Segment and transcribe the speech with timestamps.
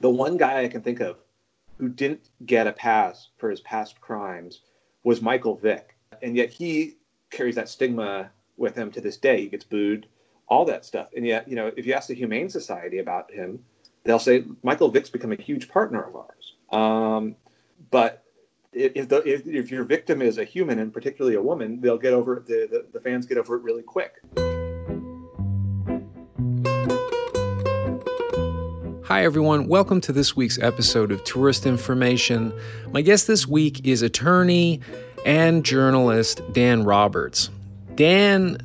[0.00, 1.18] The one guy I can think of
[1.78, 4.62] who didn't get a pass for his past crimes
[5.04, 5.96] was Michael Vick.
[6.22, 6.96] And yet he
[7.30, 9.42] carries that stigma with him to this day.
[9.42, 10.06] He gets booed,
[10.48, 11.08] all that stuff.
[11.16, 13.62] And yet, you know, if you ask the Humane Society about him,
[14.04, 16.54] they'll say Michael Vick's become a huge partner of ours.
[16.70, 17.36] Um,
[17.90, 18.24] but
[18.72, 22.12] if, the, if, if, your victim is a human and particularly a woman, they'll get
[22.12, 22.46] over it.
[22.46, 24.22] The, the, the fans get over it really quick.
[29.10, 29.66] Hi, everyone.
[29.66, 32.52] Welcome to this week's episode of Tourist Information.
[32.92, 34.80] My guest this week is attorney
[35.26, 37.50] and journalist Dan Roberts.
[37.96, 38.58] Dan,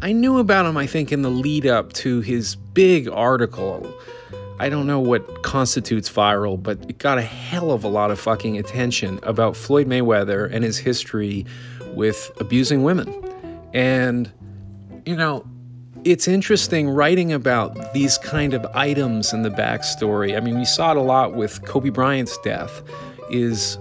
[0.00, 3.94] I knew about him, I think, in the lead up to his big article.
[4.58, 8.18] I don't know what constitutes viral, but it got a hell of a lot of
[8.18, 11.44] fucking attention about Floyd Mayweather and his history
[11.92, 13.14] with abusing women.
[13.74, 14.32] And,
[15.04, 15.44] you know,
[16.04, 20.36] it's interesting writing about these kind of items in the backstory.
[20.36, 22.82] I mean, we saw it a lot with Kobe Bryant's death.
[23.30, 23.78] Is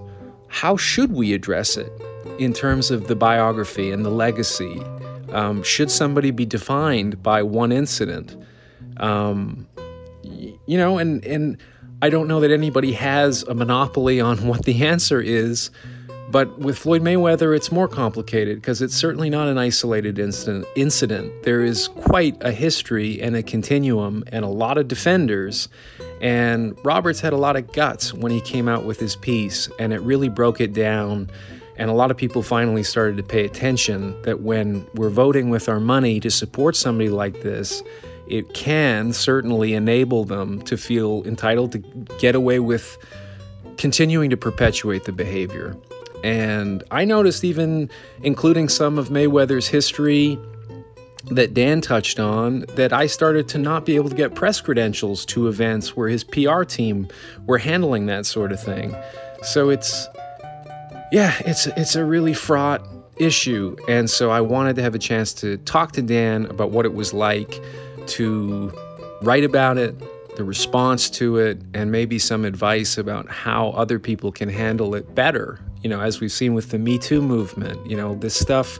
[0.47, 1.91] how should we address it
[2.37, 4.81] in terms of the biography and the legacy?
[5.31, 8.35] Um, should somebody be defined by one incident?
[8.97, 9.67] Um,
[10.23, 11.57] you know, and and
[12.01, 15.71] I don't know that anybody has a monopoly on what the answer is.
[16.31, 20.65] But with Floyd Mayweather, it's more complicated because it's certainly not an isolated incident.
[20.75, 21.43] Incident.
[21.43, 25.67] There is quite a history and a continuum, and a lot of defenders.
[26.21, 29.91] And Roberts had a lot of guts when he came out with his piece, and
[29.91, 31.29] it really broke it down.
[31.75, 35.67] And a lot of people finally started to pay attention that when we're voting with
[35.67, 37.83] our money to support somebody like this,
[38.27, 41.79] it can certainly enable them to feel entitled to
[42.19, 42.97] get away with
[43.77, 45.75] continuing to perpetuate the behavior.
[46.23, 47.89] And I noticed, even
[48.23, 50.39] including some of Mayweather's history
[51.25, 55.25] that Dan touched on, that I started to not be able to get press credentials
[55.27, 57.07] to events where his PR team
[57.45, 58.95] were handling that sort of thing.
[59.43, 60.07] So it's,
[61.11, 62.87] yeah, it's it's a really fraught
[63.17, 66.85] issue, and so I wanted to have a chance to talk to Dan about what
[66.85, 67.61] it was like
[68.07, 68.71] to
[69.21, 69.95] write about it,
[70.37, 75.13] the response to it, and maybe some advice about how other people can handle it
[75.13, 78.79] better you know, as we've seen with the Me Too movement, you know, this stuff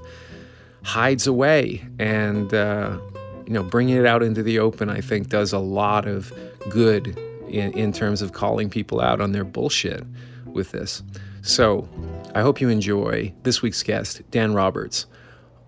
[0.83, 1.85] hides away.
[1.99, 2.97] And, uh,
[3.45, 6.31] you know, bringing it out into the open, I think, does a lot of
[6.69, 7.17] good
[7.47, 10.03] in, in terms of calling people out on their bullshit
[10.45, 11.03] with this.
[11.41, 11.87] So
[12.35, 15.05] I hope you enjoy this week's guest, Dan Roberts,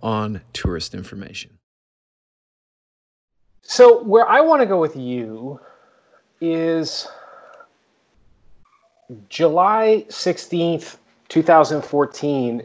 [0.01, 1.51] on tourist information.
[3.61, 5.59] So, where I want to go with you
[6.41, 7.07] is
[9.29, 10.97] July 16th,
[11.33, 12.61] 2014,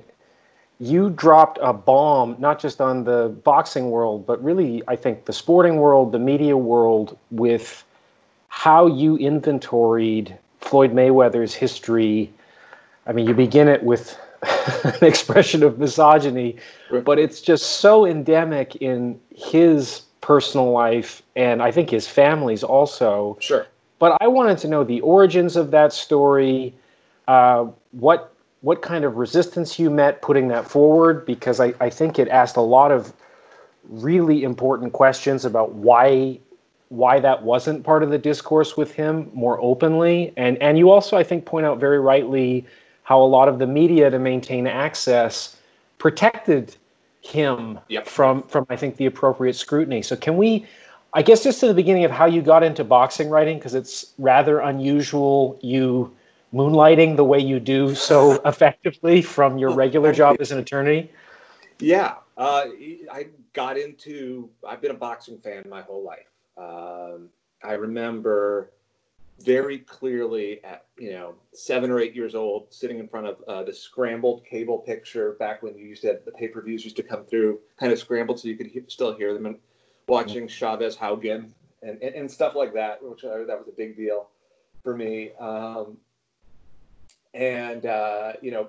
[0.78, 5.32] you dropped a bomb, not just on the boxing world, but really, I think, the
[5.32, 7.82] sporting world, the media world, with
[8.48, 12.30] how you inventoried Floyd Mayweather's history.
[13.06, 14.18] I mean, you begin it with
[14.84, 16.56] an expression of misogyny,
[17.04, 23.38] but it's just so endemic in his personal life and I think his family's also.
[23.40, 23.66] Sure.
[23.98, 26.74] But I wanted to know the origins of that story,
[27.28, 32.18] uh, what what kind of resistance you met putting that forward because I, I think
[32.18, 33.12] it asked a lot of
[33.88, 36.38] really important questions about why
[36.90, 41.16] why that wasn't part of the discourse with him more openly and and you also
[41.16, 42.66] I think point out very rightly
[43.04, 45.56] how a lot of the media to maintain access
[45.98, 46.76] protected
[47.22, 48.06] him yep.
[48.06, 50.02] from from I think the appropriate scrutiny.
[50.02, 50.66] So can we
[51.14, 54.12] I guess just to the beginning of how you got into boxing writing because it's
[54.18, 56.14] rather unusual you
[56.52, 61.10] moonlighting the way you do so effectively from your regular job as an attorney?
[61.78, 62.66] Yeah, uh,
[63.10, 64.50] I got into.
[64.66, 66.26] I've been a boxing fan my whole life.
[66.56, 67.28] Um,
[67.62, 68.72] I remember
[69.40, 73.62] very clearly at you know seven or eight years old, sitting in front of uh,
[73.62, 76.96] the scrambled cable picture back when you used to have the pay per views used
[76.96, 79.56] to come through, kind of scrambled so you could he- still hear them, and
[80.08, 81.50] watching Chavez Haugen
[81.82, 84.28] and, and, and stuff like that, which uh, that was a big deal
[84.82, 85.30] for me.
[85.38, 85.98] Um,
[87.34, 88.68] and uh, you know,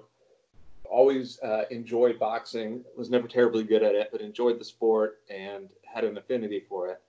[0.89, 2.83] always uh, enjoyed boxing.
[2.97, 6.89] Was never terribly good at it, but enjoyed the sport and had an affinity for
[6.89, 7.01] it.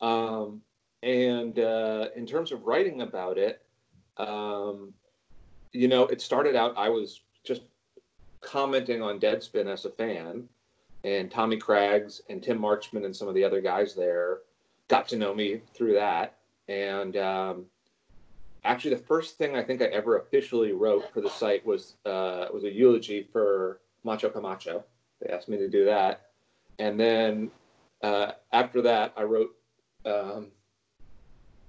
[0.00, 0.62] Um,
[1.02, 3.62] and uh, in terms of writing about it,
[4.16, 4.92] um,
[5.72, 6.74] you know, it started out.
[6.76, 7.62] I was just
[8.40, 10.48] commenting on Deadspin as a fan,
[11.04, 14.38] and Tommy Craggs and Tim Marchman and some of the other guys there
[14.88, 16.34] got to know me through that.
[16.68, 17.66] And um,
[18.64, 22.46] actually the first thing I think I ever officially wrote for the site was uh,
[22.52, 24.84] was a eulogy for Macho Camacho.
[25.20, 26.30] They asked me to do that,
[26.78, 27.50] and then
[28.02, 29.50] uh, after that, I wrote
[30.04, 30.48] um,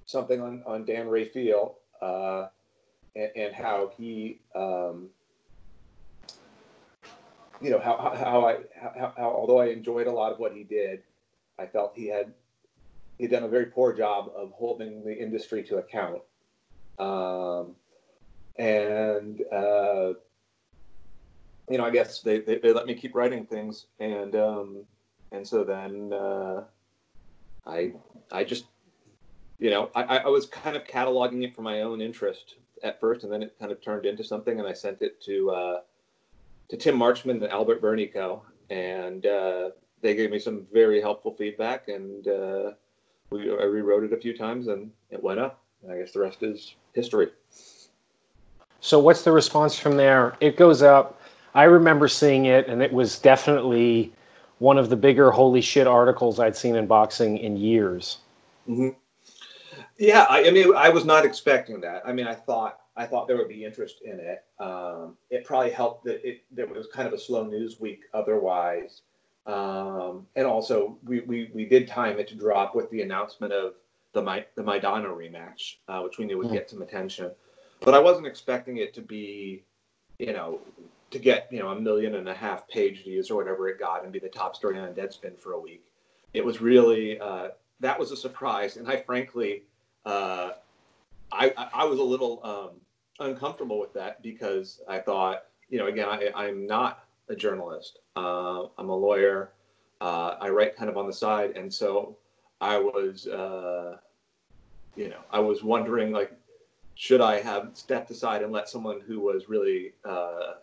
[0.06, 2.48] something on, on Dan Rafael uh,
[3.16, 5.10] and, and, how he, um,
[7.62, 10.64] you know, how, how I, how, how, although I enjoyed a lot of what he
[10.64, 11.02] did,
[11.58, 12.34] I felt he had,
[13.18, 16.22] he'd done a very poor job of holding the industry to account.
[17.00, 17.75] Um,
[18.57, 20.13] and, uh,
[21.69, 23.86] you know, I guess they, they, they, let me keep writing things.
[24.00, 24.84] And, um,
[25.31, 26.63] and so then, uh,
[27.66, 27.94] I,
[28.31, 28.66] I just
[29.60, 33.24] you know, I, I was kind of cataloging it for my own interest at first,
[33.24, 35.80] and then it kind of turned into something, and I sent it to uh,
[36.69, 39.72] to Tim Marchman and Albert Burneko, and uh,
[40.02, 42.72] they gave me some very helpful feedback, and uh,
[43.31, 45.62] we I rewrote it a few times, and it went up.
[45.92, 47.30] I guess the rest is history.
[48.82, 50.36] So, what's the response from there?
[50.40, 51.22] It goes up.
[51.54, 54.14] I remember seeing it, and it was definitely
[54.60, 58.20] one of the bigger holy shit articles I'd seen in boxing in years.
[58.68, 58.90] Mm-hmm.
[59.98, 62.04] Yeah, I, I, mean, I was not expecting that.
[62.06, 64.44] I mean, I thought I thought there would be interest in it.
[64.60, 69.02] Um, it probably helped that it there was kind of a slow news week otherwise,
[69.46, 73.74] um, and also we, we we did time it to drop with the announcement of
[74.14, 76.54] the My, the Maidana rematch, uh, which we knew would mm.
[76.54, 77.32] get some attention.
[77.82, 79.64] But I wasn't expecting it to be,
[80.18, 80.60] you know,
[81.12, 84.04] to get you know a million and a half page views or whatever it got
[84.04, 85.86] and be the top story on Deadspin for a week.
[86.34, 89.64] It was really uh, that was a surprise, and I frankly
[90.06, 90.52] uh,
[91.32, 96.08] I, I was a little um, uncomfortable with that because I thought, you know, again,
[96.10, 98.00] I, I'm not a journalist.
[98.16, 99.52] Uh, I'm a lawyer.
[100.02, 102.18] Uh, I write kind of on the side, and so
[102.62, 103.98] I was, uh,
[104.96, 106.32] you know, I was wondering like,
[106.96, 110.56] should I have stepped aside and let someone who was really uh,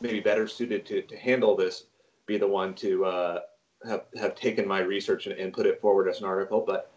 [0.00, 1.84] maybe better suited to, to handle this
[2.26, 3.40] be the one to uh,
[3.86, 6.90] have have taken my research and, and put it forward as an article, but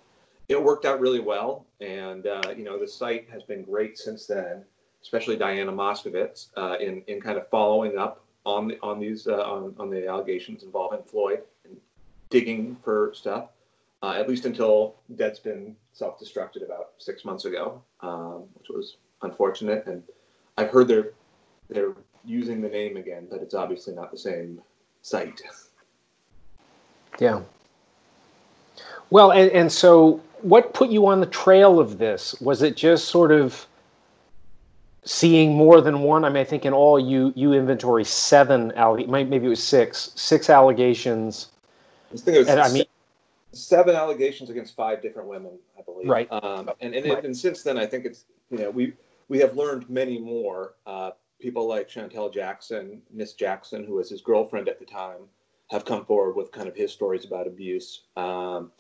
[0.50, 1.66] it worked out really well.
[1.80, 4.66] And, uh, you know, the site has been great since then,
[5.02, 9.44] especially Diana Moskowitz uh, in, in kind of following up on, the, on these, uh,
[9.44, 11.44] on, on the allegations involving Floyd
[12.31, 13.50] digging for stuff,
[14.01, 19.86] uh, at least until Deadspin self-destructed about six months ago, um, which was unfortunate.
[19.86, 20.01] And
[20.57, 21.12] I've heard they're,
[21.69, 21.94] they're
[22.25, 24.60] using the name again, but it's obviously not the same
[25.04, 25.42] site.
[27.19, 27.42] Yeah.
[29.12, 32.39] Well, and, and so what put you on the trail of this?
[32.42, 33.68] Was it just sort of
[35.04, 36.24] seeing more than one?
[36.24, 38.72] I mean, I think in all you you inventory seven
[39.07, 41.50] maybe it was six, six allegations.
[42.13, 42.86] I think it was and, I mean,
[43.54, 46.10] seven allegations against five different women, I believe.
[46.10, 46.31] Right.
[46.31, 47.24] Um, and and, right.
[47.24, 48.94] and since then, I think it's you know we
[49.28, 50.75] we have learned many more.
[50.86, 55.22] Uh, people like Shantel Jackson, Miss Jackson, who was his girlfriend at the time,
[55.72, 58.04] have come forward with kind of his stories about abuse.
[58.16, 58.72] Um,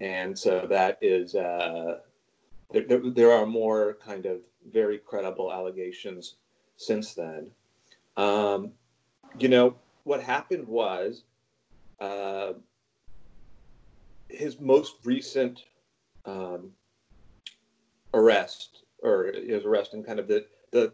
[0.00, 1.98] and so that is uh,
[2.72, 4.38] there, there, are more kind of
[4.72, 6.36] very credible allegations
[6.76, 7.50] since then.
[8.16, 8.72] Um,
[9.38, 11.24] you know what happened was
[12.00, 12.52] uh,
[14.28, 15.64] his most recent
[16.24, 16.70] um,
[18.14, 20.92] arrest, or his arrest and kind of the the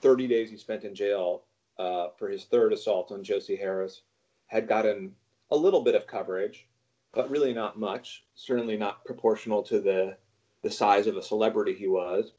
[0.00, 1.42] 30 days he spent in jail
[1.78, 4.02] uh, for his third assault on Josie Harris,
[4.46, 5.14] had gotten
[5.50, 6.66] a little bit of coverage
[7.14, 8.24] but really not much.
[8.34, 10.16] Certainly not proportional to the
[10.62, 12.32] the size of a celebrity he was.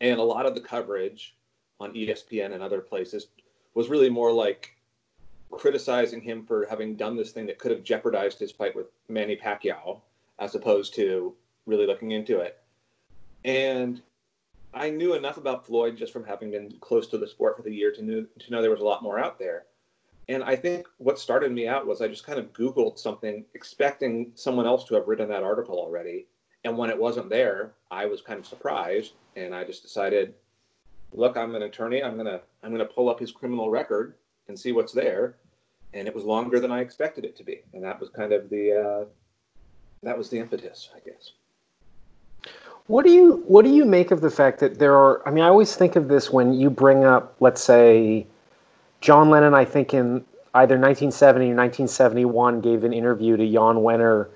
[0.00, 1.36] And a lot of the coverage
[1.78, 3.28] on ESPN and other places
[3.74, 4.76] was really more like
[5.52, 9.36] criticizing him for having done this thing that could have jeopardized his fight with Manny
[9.36, 10.00] Pacquiao,
[10.38, 11.34] as opposed to
[11.66, 12.58] really looking into it.
[13.44, 14.02] And
[14.74, 17.74] I knew enough about Floyd just from having been close to the sport for the
[17.74, 19.66] year to know, to know there was a lot more out there.
[20.28, 24.32] And I think what started me out was I just kind of Googled something expecting
[24.34, 26.26] someone else to have written that article already.
[26.64, 29.14] And when it wasn't there, I was kind of surprised.
[29.36, 30.34] And I just decided,
[31.12, 32.02] look, I'm an attorney.
[32.02, 34.14] I'm to, I'm going to pull up his criminal record
[34.48, 35.36] and see what's there.
[35.94, 37.60] And it was longer than I expected it to be.
[37.74, 39.04] And that was kind of the, uh,
[40.02, 41.32] that was the impetus, I guess.
[42.88, 45.44] What do you what do you make of the fact that there are I mean
[45.44, 48.26] I always think of this when you bring up let's say
[49.00, 54.28] John Lennon, I think in either 1970 or 1971, gave an interview to Jan Wenner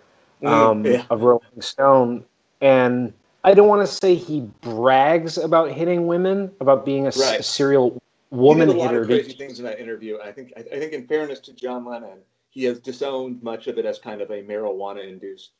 [0.43, 1.05] mm, um, yeah.
[1.11, 2.25] of Rolling Stone,
[2.61, 3.13] and
[3.45, 7.41] I don't want to say he brags about hitting women, about being a, right.
[7.41, 8.03] a serial
[8.37, 8.85] woman he did a.
[8.85, 10.19] Lot of crazy things in that interview.
[10.23, 12.19] I think I, I think in fairness to John Lennon,
[12.51, 15.51] he has disowned much of it as kind of a marijuana-induced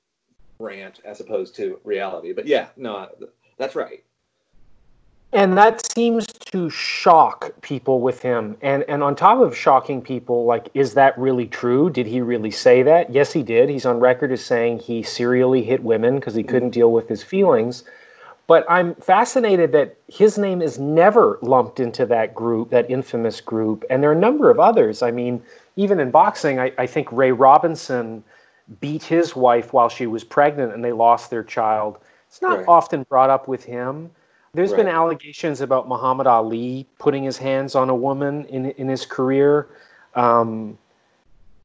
[0.59, 2.33] rant as opposed to reality.
[2.33, 3.09] But yeah, no,
[3.59, 4.03] that's right.
[5.33, 8.57] And that seems to shock people with him.
[8.63, 11.91] And and on top of shocking people, like, is that really true?
[11.91, 13.13] Did he really say that?
[13.13, 13.69] Yes, he did.
[13.69, 16.81] He's on record as saying he serially hit women because he couldn't mm-hmm.
[16.81, 17.85] deal with his feelings.
[18.47, 23.85] But I'm fascinated that his name is never lumped into that group, that infamous group.
[23.91, 25.03] And there are a number of others.
[25.03, 25.43] I mean,
[25.75, 28.23] even in boxing, I, I think Ray Robinson
[28.81, 31.99] beat his wife while she was pregnant and they lost their child.
[32.29, 32.69] It's not right.
[32.69, 34.11] often brought up with him.
[34.55, 34.79] There's right.
[34.79, 39.69] been allegations about Muhammad Ali putting his hands on a woman in, in his career.
[40.15, 40.79] Um,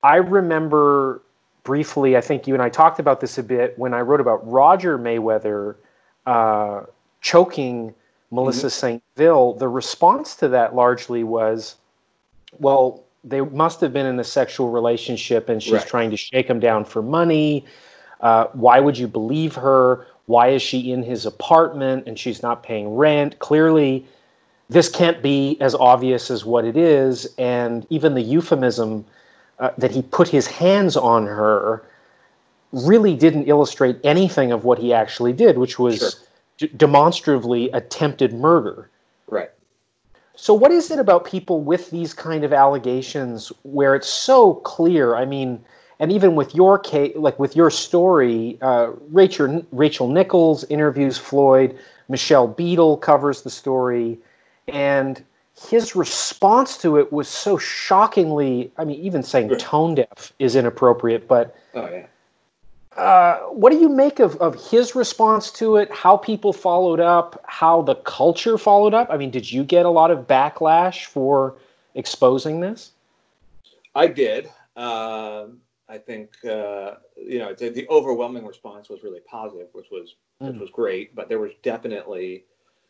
[0.03, 1.21] I remember
[1.63, 4.45] briefly, I think you and I talked about this a bit when I wrote about
[4.49, 5.75] Roger Mayweather
[6.25, 6.81] uh,
[7.21, 7.93] choking
[8.31, 8.69] Melissa mm-hmm.
[8.69, 9.03] St.
[9.17, 11.75] Vil, the response to that largely was,
[12.59, 15.87] well, they must have been in a sexual relationship and she's right.
[15.87, 17.65] trying to shake him down for money.
[18.21, 20.07] Uh, why would you believe her?
[20.25, 23.37] Why is she in his apartment and she's not paying rent?
[23.39, 24.05] Clearly,
[24.69, 27.27] this can't be as obvious as what it is.
[27.37, 29.05] And even the euphemism
[29.59, 31.83] uh, that he put his hands on her
[32.71, 36.09] really didn't illustrate anything of what he actually did, which was sure.
[36.57, 38.89] d- demonstrably attempted murder.
[39.27, 39.49] Right.
[40.35, 45.15] So, what is it about people with these kind of allegations where it's so clear?
[45.15, 45.63] I mean,
[45.99, 51.77] and even with your case, like with your story, uh, Rachel Rachel Nichols interviews Floyd,
[52.09, 54.17] Michelle Beadle covers the story,
[54.67, 55.23] and
[55.69, 58.71] his response to it was so shockingly.
[58.77, 62.05] I mean, even saying tone deaf is inappropriate, but oh yeah
[62.97, 65.91] uh, what do you make of, of his response to it?
[65.91, 67.41] How people followed up?
[67.47, 69.07] How the culture followed up?
[69.09, 71.55] I mean, did you get a lot of backlash for
[71.95, 72.91] exposing this?
[73.95, 74.47] I did.
[74.75, 80.15] Um, I think uh, you know the, the, overwhelming response was really positive, which was
[80.41, 80.47] mm.
[80.47, 81.13] which was great.
[81.13, 82.45] But there was definitely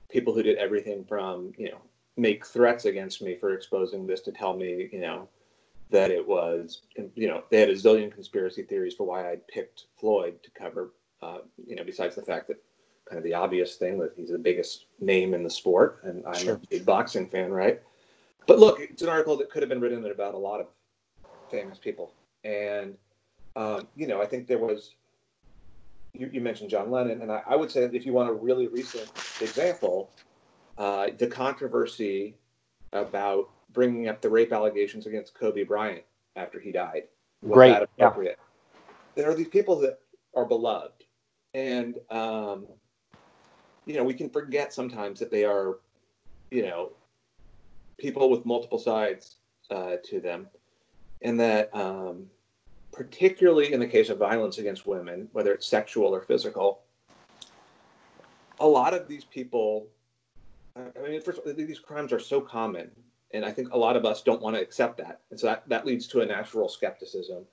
[0.10, 1.81] people who did everything from you know
[2.17, 5.27] make threats against me for exposing this to tell me you know
[5.92, 6.82] that it was,
[7.16, 10.94] you know, they had a zillion conspiracy theories for why I picked Floyd to cover,
[11.22, 12.58] uh, you know, besides the fact that
[13.06, 16.34] kind of the obvious thing that he's the biggest name in the sport, and I'm
[16.36, 16.56] sure.
[16.56, 17.82] a big boxing fan, right?
[18.48, 20.68] But look, it's an article that could have been written about a lot of
[21.50, 22.96] famous people, and
[23.56, 24.96] um, you know, I think there was.
[26.14, 28.34] You, you mentioned John Lennon, and I, I, would say that if you want a
[28.34, 30.12] really recent example,
[30.78, 32.36] uh, the controversy
[32.92, 36.04] about bringing up the rape allegations against Kobe Bryant
[36.36, 37.04] after he died.
[37.42, 37.72] Was Great.
[37.72, 38.38] that appropriate?
[38.40, 38.94] Yeah.
[39.16, 40.00] There are these people that
[40.36, 41.04] are beloved,
[41.54, 42.66] and um,
[43.86, 45.80] you know we can forget sometimes that they are,
[46.50, 46.92] you know,
[47.98, 49.38] people with multiple sides
[49.70, 50.48] uh, to them,
[51.24, 52.28] and that um,
[52.92, 56.82] particularly in the case of violence against women, whether it's sexual or physical,
[58.60, 59.88] a lot of these people.
[60.74, 62.90] I mean, first, these crimes are so common
[63.34, 65.68] and I think a lot of us don't want to accept that, and so that
[65.70, 67.46] that leads to a natural skepticism,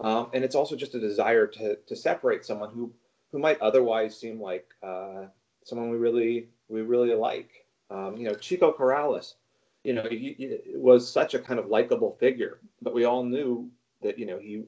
[0.00, 2.92] um, and it's also just a desire to to separate someone who
[3.32, 5.24] who might otherwise seem like uh,
[5.64, 7.50] someone we really we really like.
[7.90, 9.34] Um, you know, Chico Corrales,
[9.82, 13.70] you know, he, he, was such a kind of likable figure, but we all knew
[14.02, 14.64] that you know he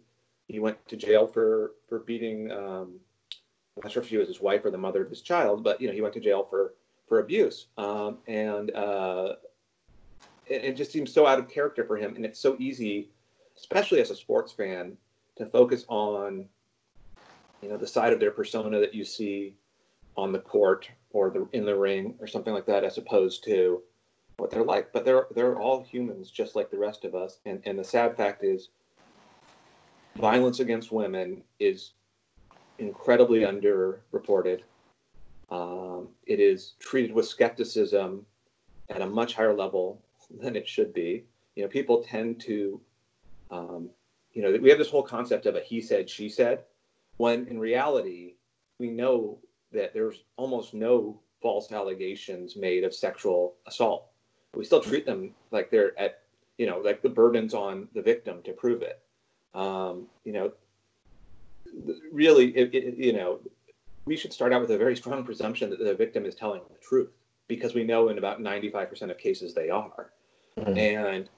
[0.48, 2.50] he went to jail for for beating.
[2.50, 3.00] Um,
[3.76, 5.80] I'm not sure if she was his wife or the mother of his child, but
[5.80, 6.74] you know he went to jail for
[7.06, 9.34] for abuse, um, and uh,
[10.48, 12.14] it just seems so out of character for him.
[12.16, 13.10] And it's so easy,
[13.56, 14.96] especially as a sports fan,
[15.36, 16.46] to focus on,
[17.62, 19.54] you know, the side of their persona that you see
[20.16, 23.82] on the court or the in the ring or something like that, as opposed to
[24.38, 24.92] what they're like.
[24.92, 27.38] But they're they're all humans, just like the rest of us.
[27.44, 28.70] And and the sad fact is,
[30.16, 31.92] violence against women is
[32.78, 34.60] incredibly underreported.
[35.50, 38.26] Um, it is treated with skepticism
[38.90, 41.24] at a much higher level than it should be.
[41.54, 42.80] You know, people tend to,
[43.50, 43.90] um,
[44.32, 46.64] you know, we have this whole concept of a he said, she said,
[47.16, 48.34] when in reality,
[48.78, 49.38] we know
[49.72, 54.06] that there's almost no false allegations made of sexual assault.
[54.54, 56.22] We still treat them like they're at,
[56.58, 59.00] you know, like the burden's on the victim to prove it.
[59.54, 60.52] Um, you know,
[62.12, 63.40] really, it, it, you know,
[64.04, 66.78] we should start out with a very strong presumption that the victim is telling the
[66.78, 67.10] truth
[67.48, 70.12] because we know in about 95% of cases they are.
[70.58, 70.78] Mm-hmm.
[70.78, 71.28] And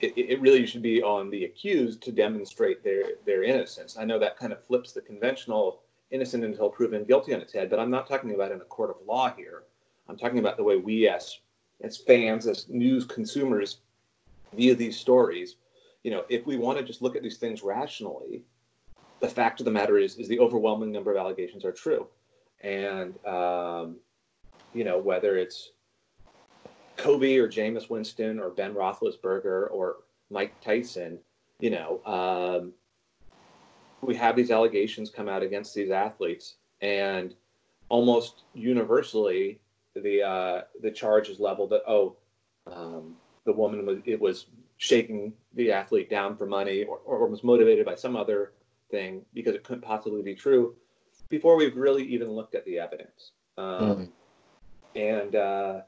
[0.00, 3.96] it, it, really should be on the accused to demonstrate their, their innocence.
[3.96, 7.70] I know that kind of flips the conventional innocent until proven guilty on its head,
[7.70, 9.62] but I'm not talking about in a court of law here.
[10.08, 11.38] I'm talking about the way we as
[11.82, 13.78] as fans, as news consumers,
[14.54, 15.56] view these stories.
[16.04, 18.44] You know, if we want to just look at these things rationally,
[19.20, 22.06] the fact of the matter is, is the overwhelming number of allegations are true,
[22.60, 23.96] and um,
[24.74, 25.70] you know whether it's
[26.96, 29.96] Kobe or Jameis Winston or Ben Roethlisberger or
[30.30, 31.18] Mike Tyson,
[31.60, 32.72] you know, um,
[34.00, 37.34] we have these allegations come out against these athletes, and
[37.88, 39.60] almost universally,
[39.94, 42.16] the uh, the charge is leveled that oh,
[42.66, 44.46] um, the woman was it was
[44.78, 48.52] shaking the athlete down for money or, or was motivated by some other
[48.90, 50.74] thing because it couldn't possibly be true
[51.28, 53.32] before we've really even looked at the evidence.
[53.56, 54.08] Um, mm
[54.94, 55.80] And uh,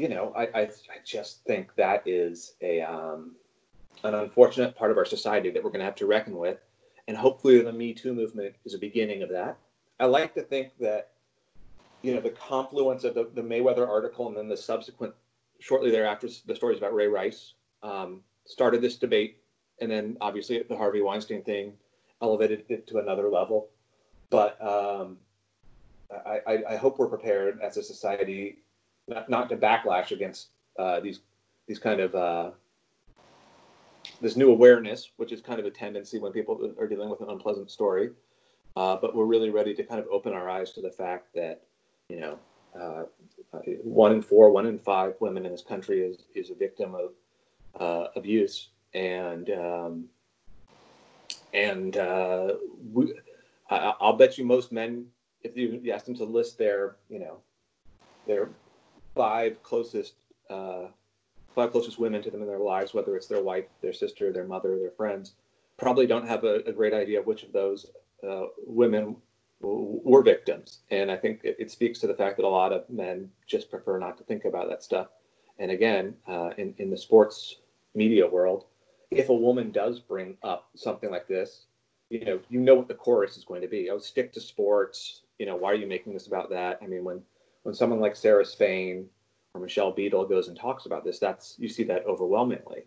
[0.00, 3.32] you know, I, I, I just think that is a um,
[4.02, 6.56] an unfortunate part of our society that we're going to have to reckon with,
[7.06, 9.58] and hopefully the Me Too movement is a beginning of that.
[9.98, 11.10] I like to think that
[12.00, 15.12] you know the confluence of the, the Mayweather article and then the subsequent
[15.58, 17.52] shortly thereafter the stories about Ray Rice
[17.82, 19.42] um, started this debate,
[19.82, 21.74] and then obviously the Harvey Weinstein thing
[22.22, 23.68] elevated it to another level.
[24.30, 25.18] But um,
[26.24, 28.58] I, I, I, hope we're prepared as a society
[29.08, 31.20] not, not to backlash against uh, these
[31.66, 32.50] these kind of uh,
[34.20, 37.30] this new awareness, which is kind of a tendency when people are dealing with an
[37.30, 38.10] unpleasant story.
[38.76, 41.62] Uh, but we're really ready to kind of open our eyes to the fact that
[42.08, 42.38] you know
[42.78, 43.02] uh,
[43.82, 47.12] one in four, one in five women in this country is is a victim of
[47.80, 50.04] uh, abuse, and um,
[51.52, 52.54] and uh,
[52.92, 53.14] we,
[53.70, 55.06] I, will bet you most men,
[55.42, 57.38] if you ask them to list their you know
[58.26, 58.50] their
[59.14, 60.14] five closest
[60.48, 60.86] uh,
[61.54, 64.46] five closest women to them in their lives, whether it's their wife, their sister, their
[64.46, 65.34] mother, their friends,
[65.76, 67.86] probably don't have a, a great idea of which of those
[68.28, 69.16] uh, women
[69.60, 70.80] were victims.
[70.90, 73.70] And I think it, it, speaks to the fact that a lot of men just
[73.70, 75.08] prefer not to think about that stuff.
[75.58, 77.56] And again, uh, in, in the sports
[77.94, 78.64] media world,
[79.10, 81.66] if a woman does bring up something like this,
[82.08, 83.90] you know, you know what the chorus is going to be.
[83.90, 85.22] Oh, stick to sports.
[85.38, 86.78] You know, why are you making this about that?
[86.82, 87.22] I mean, when
[87.62, 89.06] when someone like Sarah Spain
[89.54, 92.84] or Michelle Beadle goes and talks about this, that's you see that overwhelmingly,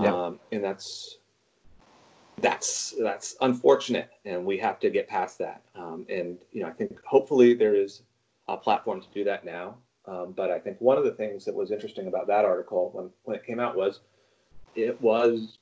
[0.00, 0.12] yeah.
[0.12, 1.18] um, and that's
[2.40, 5.62] that's that's unfortunate, and we have to get past that.
[5.74, 8.02] Um, and you know, I think hopefully there is
[8.48, 9.76] a platform to do that now.
[10.06, 13.10] Um, but I think one of the things that was interesting about that article when
[13.24, 14.00] when it came out was
[14.74, 15.58] it was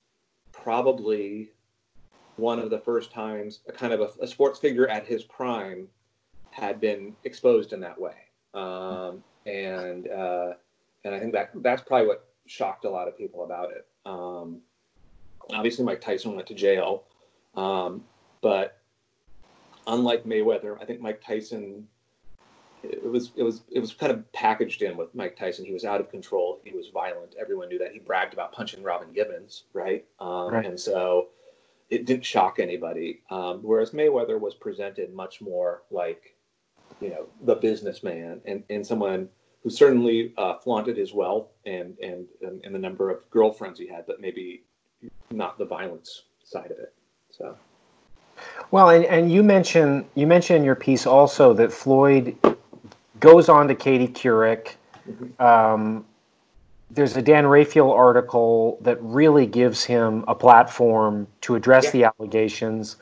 [0.53, 1.51] probably
[2.37, 5.89] one of the first times a kind of a, a sports figure at his prime
[6.51, 8.15] had been exposed in that way.
[8.55, 10.53] Um, and uh,
[11.05, 13.87] and I think that that's probably what shocked a lot of people about it.
[14.07, 14.61] Um,
[15.53, 17.05] obviously, Mike Tyson went to jail,
[17.57, 18.05] um,
[18.41, 18.79] but
[19.87, 21.87] unlike Mayweather, I think Mike Tyson
[22.85, 25.65] it was it was it was kind of packaged in with Mike Tyson.
[25.65, 26.61] He was out of control.
[26.65, 27.35] He was violent.
[27.41, 27.93] Everyone knew that.
[27.93, 30.05] He bragged about punching Robin Givens, right?
[30.21, 30.67] Um, right.
[30.67, 31.29] And so
[31.91, 33.23] it didn't shock anybody.
[33.31, 36.34] Um, whereas Mayweather was presented much more like
[37.01, 39.29] you know the businessman and, and someone
[39.63, 44.07] who certainly uh, flaunted his wealth and, and and the number of girlfriends he had,
[44.07, 44.63] but maybe
[45.31, 46.95] not the violence side of it.
[47.31, 47.57] So.
[48.71, 52.37] Well, and, and you mentioned you mentioned in your piece also that Floyd
[53.21, 54.75] goes on to Katie Couric.
[55.09, 55.43] Mm-hmm.
[55.43, 56.05] Um,
[56.91, 61.91] there's a Dan Rafael article that really gives him a platform to address yeah.
[61.91, 62.97] the allegations.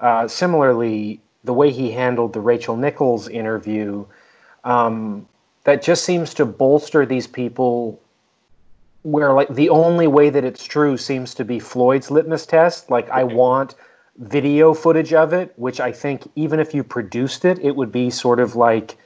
[0.00, 4.04] Uh, similarly, the way he handled the Rachel Nichols interview,
[4.64, 5.26] um,
[5.64, 8.00] that just seems to bolster these people.
[9.02, 12.90] Where like the only way that it's true seems to be Floyd's litmus test.
[12.90, 13.74] Like I want
[14.18, 18.10] video footage of it, which I think even if you produced it, it would be
[18.10, 18.98] sort of like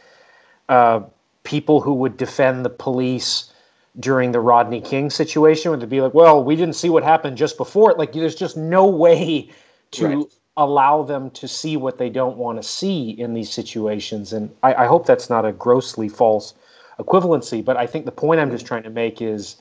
[0.68, 1.02] uh,
[1.44, 3.52] people who would defend the police
[4.00, 7.56] during the Rodney King situation would be like, well, we didn't see what happened just
[7.58, 7.98] before it.
[7.98, 9.50] Like, there's just no way
[9.92, 10.26] to right.
[10.56, 14.32] Allow them to see what they don't want to see in these situations.
[14.32, 16.52] And I, I, hope that's not a grossly false
[16.98, 17.64] equivalency.
[17.64, 19.56] But I think the point I'm just trying to make is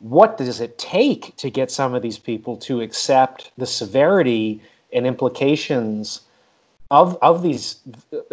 [0.00, 4.60] what does it take to get some of these people to accept the severity
[4.92, 6.22] and implications
[6.90, 7.80] of of these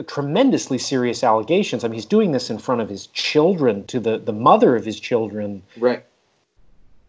[0.07, 1.83] tremendously serious allegations.
[1.83, 4.85] I mean, he's doing this in front of his children, to the the mother of
[4.85, 5.63] his children.
[5.77, 6.05] Right.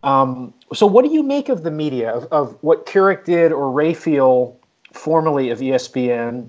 [0.03, 3.71] Um, so, what do you make of the media of, of what Couric did or
[3.71, 4.59] Rafael,
[4.95, 6.49] formerly of ESPN?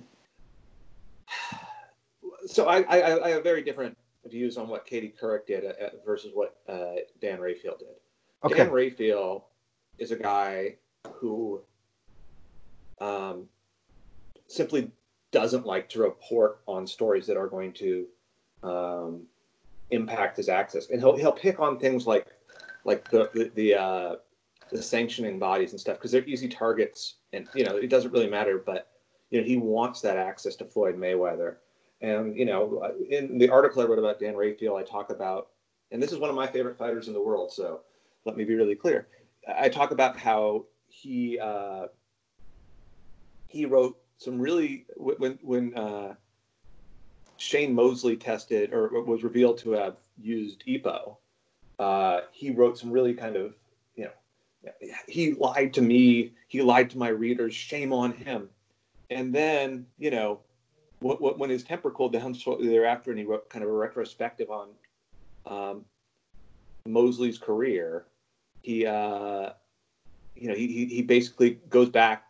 [2.47, 5.89] So, I, I, I have very different views on what Katie Couric did uh, uh,
[6.05, 7.87] versus what uh, Dan Rafael did.
[8.43, 8.57] Okay.
[8.57, 9.47] Dan Rafael
[9.97, 10.75] is a guy
[11.13, 11.61] who
[12.99, 13.47] um,
[14.47, 14.91] simply
[15.31, 18.05] doesn't like to report on stories that are going to
[18.63, 19.23] um,
[19.91, 22.27] impact his access, and he'll he'll pick on things like
[22.83, 24.15] like the the the, uh,
[24.71, 28.29] the sanctioning bodies and stuff because they're easy targets, and you know it doesn't really
[28.29, 28.61] matter.
[28.65, 28.89] But
[29.29, 31.57] you know he wants that access to Floyd Mayweather,
[32.01, 35.49] and you know in the article I wrote about Dan Rafael, I talk about
[35.91, 37.51] and this is one of my favorite fighters in the world.
[37.51, 37.81] So
[38.25, 39.07] let me be really clear.
[39.57, 41.87] I talk about how he uh,
[43.47, 46.15] he wrote some really when when uh,
[47.37, 51.17] Shane Mosley tested or was revealed to have used EPO.
[51.77, 53.53] Uh, he wrote some really kind of
[55.07, 56.33] he lied to me.
[56.47, 57.53] He lied to my readers.
[57.53, 58.49] Shame on him.
[59.09, 60.39] And then you know
[60.99, 63.73] what, what, when his temper cooled down shortly thereafter, and he wrote kind of a
[63.73, 64.69] retrospective on
[65.45, 65.85] um,
[66.85, 68.05] Mosley's career,
[68.61, 69.51] he uh,
[70.35, 72.23] you know he, he basically goes back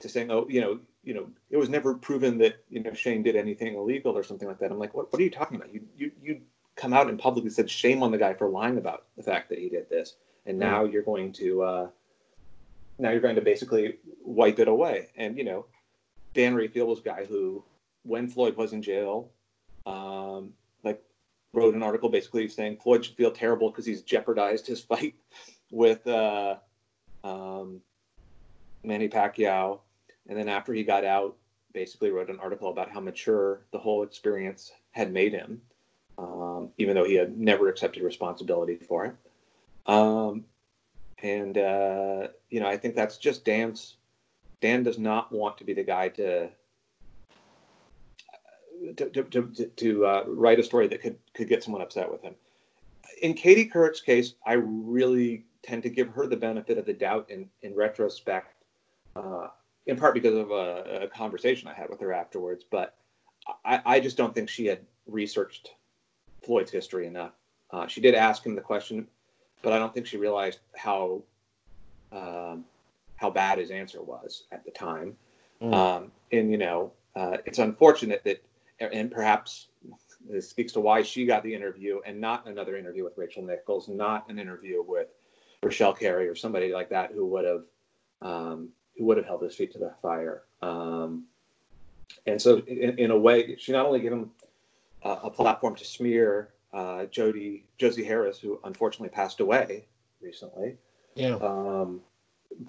[0.00, 3.22] to saying, oh, you know, you know, it was never proven that you know Shane
[3.22, 4.70] did anything illegal or something like that.
[4.70, 5.72] I'm like, what, what are you talking about?
[5.72, 6.40] You you you
[6.76, 9.58] come out and publicly said shame on the guy for lying about the fact that
[9.58, 11.88] he did this, and now you're going to uh,
[12.98, 15.08] now you're going to basically wipe it away.
[15.16, 15.66] And you know,
[16.34, 17.64] Dan Rafael was a guy who,
[18.02, 19.30] when Floyd was in jail,
[19.86, 20.52] um,
[20.82, 21.02] like
[21.52, 25.14] wrote an article basically saying Floyd should feel terrible because he's jeopardized his fight
[25.70, 26.56] with uh,
[27.24, 27.80] um,
[28.82, 29.80] Manny Pacquiao
[30.28, 31.36] and then after he got out,
[31.72, 35.60] basically wrote an article about how mature the whole experience had made him,
[36.18, 39.16] um, even though he had never accepted responsibility for it.
[39.86, 40.44] Um,
[41.22, 43.96] and uh, you know, I think that's just Dan's.
[44.60, 46.48] Dan does not want to be the guy to
[48.96, 52.22] to, to, to, to uh, write a story that could could get someone upset with
[52.22, 52.34] him.
[53.22, 57.30] In Katie Couric's case, I really tend to give her the benefit of the doubt
[57.30, 58.54] in in retrospect.
[59.16, 59.48] Uh,
[59.86, 62.64] in part because of a, a, conversation I had with her afterwards.
[62.68, 62.96] But
[63.64, 65.70] I, I, just don't think she had researched
[66.42, 67.32] Floyd's history enough.
[67.70, 69.06] Uh, she did ask him the question,
[69.64, 71.22] but I don't think she realized how
[72.12, 72.64] um,
[73.16, 75.16] how bad his answer was at the time.
[75.60, 75.74] Mm.
[75.74, 78.44] Um, and you know, uh, it's unfortunate that,
[78.78, 79.68] and perhaps
[80.28, 83.88] this speaks to why she got the interview and not another interview with Rachel Nichols,
[83.88, 85.08] not an interview with
[85.62, 87.64] Rochelle Carey or somebody like that who would have
[88.22, 90.42] um, who would have held his feet to the fire.
[90.62, 91.24] Um,
[92.26, 94.30] and so, in, in, a way, she not only gave him
[95.02, 99.86] uh, a platform to smear uh, Jody Josie Harris, who unfortunately passed away
[100.20, 100.76] recently,
[101.14, 102.00] yeah, um,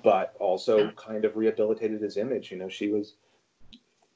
[0.04, 2.52] but also kind of rehabilitated his image.
[2.52, 3.16] You know, she was,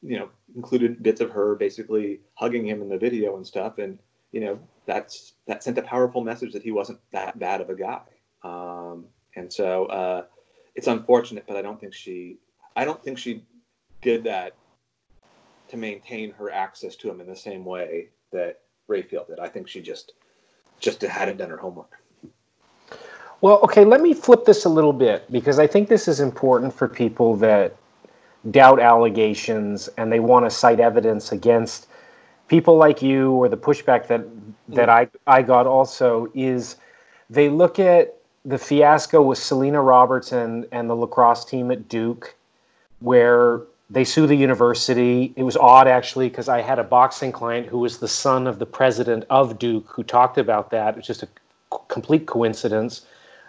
[0.02, 4.00] you know, included bits of her basically hugging him in the video and stuff, and
[4.32, 7.76] you know, that's that sent a powerful message that he wasn't that bad of a
[7.76, 8.02] guy.
[8.44, 9.86] Um, and so.
[9.86, 10.24] Uh,
[10.80, 12.38] it's unfortunate, but I don't think she
[12.76, 13.44] I don't think she
[14.02, 14.56] did that
[15.68, 19.40] to maintain her access to him in the same way that Rafael did.
[19.40, 20.14] I think she just
[20.80, 21.92] just hadn't done her homework.
[23.42, 26.74] Well, okay, let me flip this a little bit because I think this is important
[26.74, 27.76] for people that
[28.52, 31.88] doubt allegations and they want to cite evidence against
[32.48, 34.26] people like you or the pushback that
[34.70, 35.10] that mm.
[35.28, 36.78] I I got also is
[37.30, 42.36] they look at the fiasco with Selena Robertson and the lacrosse team at Duke,
[43.00, 45.34] where they sue the university.
[45.36, 48.60] It was odd actually because I had a boxing client who was the son of
[48.60, 50.98] the president of Duke who talked about that.
[50.98, 51.28] It's just a
[51.88, 53.06] complete coincidence.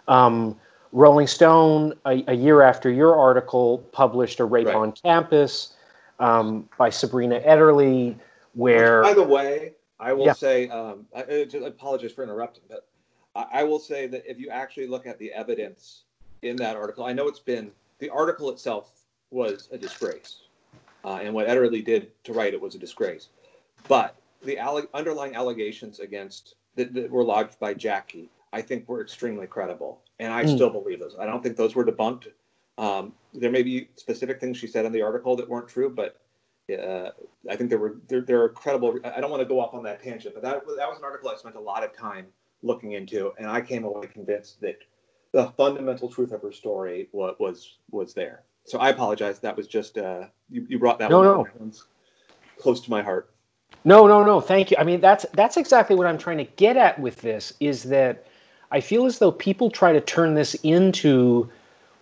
[0.09, 0.59] Um,
[0.92, 4.74] Rolling Stone, a, a, year after your article, published a rape right.
[4.74, 5.74] on campus
[6.18, 8.16] um, by Sabrina Erdely,
[8.55, 9.03] where.
[9.03, 10.33] By the way, I will yeah.
[10.33, 12.88] say, um, I, I apologize for interrupting, but
[13.37, 16.03] I will say that if you actually look at the evidence
[16.42, 18.99] in that article, I know it's been the article itself
[19.31, 20.43] was a disgrace,
[21.05, 23.29] uh, and what Erdely did to write it was a disgrace.
[23.88, 29.01] But the alle- underlying allegations against that, that, were lodged by Jackie, I think, were
[29.01, 30.55] extremely credible, and I mm.
[30.55, 31.16] still believe those.
[31.19, 32.29] I don't think those were debunked.
[32.79, 36.21] Um, there may be specific things she said in the article that weren't true, but
[36.73, 37.11] uh,
[37.49, 38.99] I think there were there, there are credible.
[39.05, 41.31] I don't want to go off on that tangent, but that that was an article
[41.31, 42.27] I spent a lot of time
[42.62, 44.79] looking into, and I came away convinced that
[45.33, 48.43] the fundamental truth of her story was was, was there.
[48.64, 49.40] So I apologize.
[49.40, 51.73] That was just uh, you, you brought that no, one no.
[52.59, 53.33] close to my heart.
[53.85, 54.40] No, no, no.
[54.40, 54.77] Thank you.
[54.79, 57.53] I mean, that's that's exactly what I'm trying to get at with this.
[57.61, 58.27] Is that
[58.70, 61.51] I feel as though people try to turn this into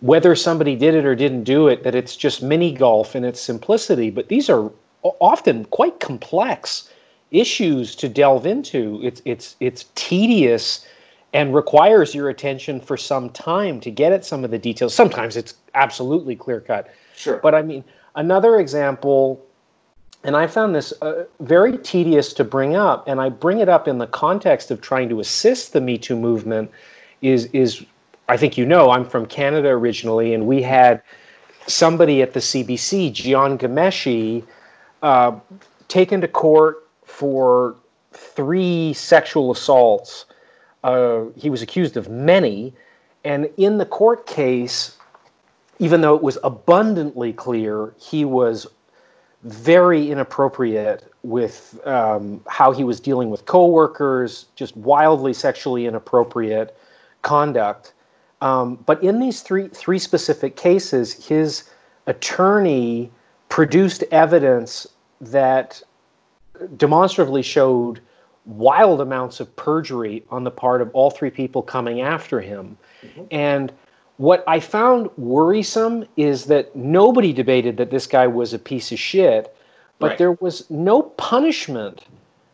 [0.01, 3.41] whether somebody did it or didn't do it, that it's just mini golf in its
[3.41, 4.09] simplicity.
[4.09, 4.71] But these are
[5.03, 6.89] often quite complex
[7.31, 8.99] issues to delve into.
[9.03, 10.85] It's it's it's tedious
[11.33, 14.93] and requires your attention for some time to get at some of the details.
[14.95, 16.91] Sometimes it's absolutely clear cut.
[17.15, 17.37] Sure.
[17.37, 17.83] But I mean,
[18.15, 19.45] another example,
[20.23, 23.87] and I found this uh, very tedious to bring up, and I bring it up
[23.87, 26.71] in the context of trying to assist the Me Too movement.
[27.21, 27.85] Is is
[28.27, 31.01] I think you know I'm from Canada originally, and we had
[31.67, 34.43] somebody at the CBC, Jian Ghomeshi,
[35.03, 35.37] uh,
[35.87, 37.75] taken to court for
[38.13, 40.25] three sexual assaults
[40.83, 42.73] Uh, he was accused of many.
[43.23, 44.97] And in the court case,
[45.79, 48.67] even though it was abundantly clear he was
[49.43, 56.77] very inappropriate with um, how he was dealing with coworkers, just wildly sexually inappropriate
[57.21, 57.93] conduct.
[58.41, 61.69] Um, but in these three three specific cases, his
[62.07, 63.11] attorney
[63.49, 64.87] produced evidence
[65.19, 65.81] that
[66.77, 67.99] demonstrably showed
[68.49, 72.77] wild amounts of perjury on the part of all three people coming after him.
[73.03, 73.23] Mm-hmm.
[73.31, 73.71] And
[74.17, 78.99] what I found worrisome is that nobody debated that this guy was a piece of
[78.99, 79.55] shit,
[79.99, 80.17] but right.
[80.17, 82.03] there was no punishment.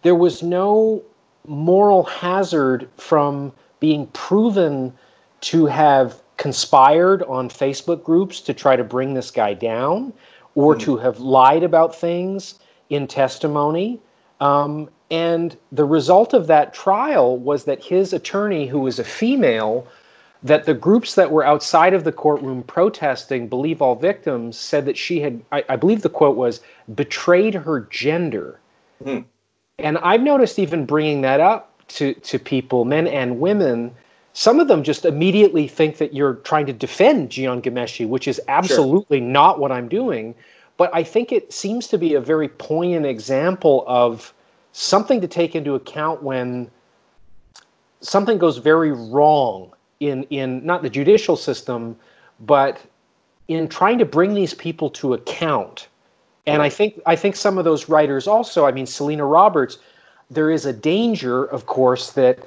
[0.01, 1.01] There was no
[1.47, 4.93] moral hazard from being proven
[5.41, 10.12] to have conspired on Facebook groups to try to bring this guy down
[10.55, 10.79] or mm.
[10.81, 13.99] to have lied about things in testimony.
[14.39, 19.88] Um, and the result of that trial was that his attorney, who was a female,
[20.43, 24.98] that the groups that were outside of the courtroom protesting Believe All Victims said that
[24.98, 26.62] she had, I, I believe the quote was,
[26.93, 28.60] betrayed her gender.
[29.04, 29.26] Mm.
[29.80, 33.91] And I've noticed even bringing that up to, to people, men and women,
[34.34, 38.41] some of them just immediately think that you're trying to defend Jian Ghomeshi, which is
[38.48, 39.28] absolutely sure.
[39.28, 40.36] not what I'm doing.
[40.78, 44.34] But I think it seems to be a very poignant example of
[44.74, 46.70] something to take into account when
[48.02, 51.96] something goes very wrong in in not the judicial system,
[52.42, 52.82] but
[53.48, 55.88] in trying to bring these people to account.
[56.48, 59.80] And I think I think some of those writers also, I mean Selena Roberts,
[60.30, 62.40] there is a danger, of course, that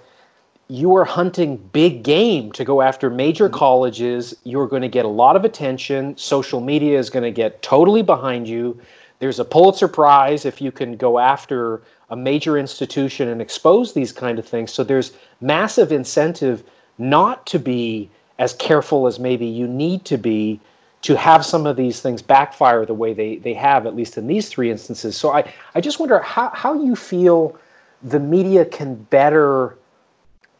[0.68, 3.58] you are hunting big game to go after major mm-hmm.
[3.58, 4.34] colleges.
[4.44, 6.16] You're going to get a lot of attention.
[6.16, 8.78] Social media is going to get totally behind you.
[9.18, 14.12] There's a Pulitzer Prize if you can go after a major institution and expose these
[14.12, 14.72] kind of things.
[14.72, 16.62] So there's massive incentive
[16.98, 20.60] not to be as careful as maybe you need to be
[21.00, 24.26] to have some of these things backfire the way they, they have, at least in
[24.26, 25.16] these three instances.
[25.16, 27.56] So I, I just wonder how, how you feel
[28.02, 29.77] the media can better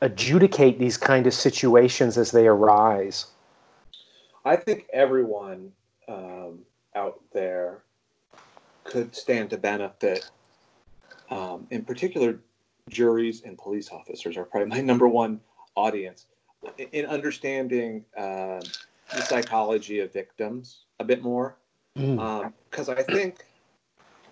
[0.00, 3.26] adjudicate these kind of situations as they arise?
[4.44, 5.72] I think everyone
[6.08, 6.60] um,
[6.94, 7.82] out there
[8.84, 10.30] could stand to benefit.
[11.30, 12.38] Um, in particular,
[12.88, 15.40] juries and police officers are probably my number one
[15.74, 16.26] audience
[16.92, 18.60] in understanding uh,
[19.14, 21.56] the psychology of victims a bit more.
[21.94, 22.88] Because mm.
[22.88, 23.44] um, I think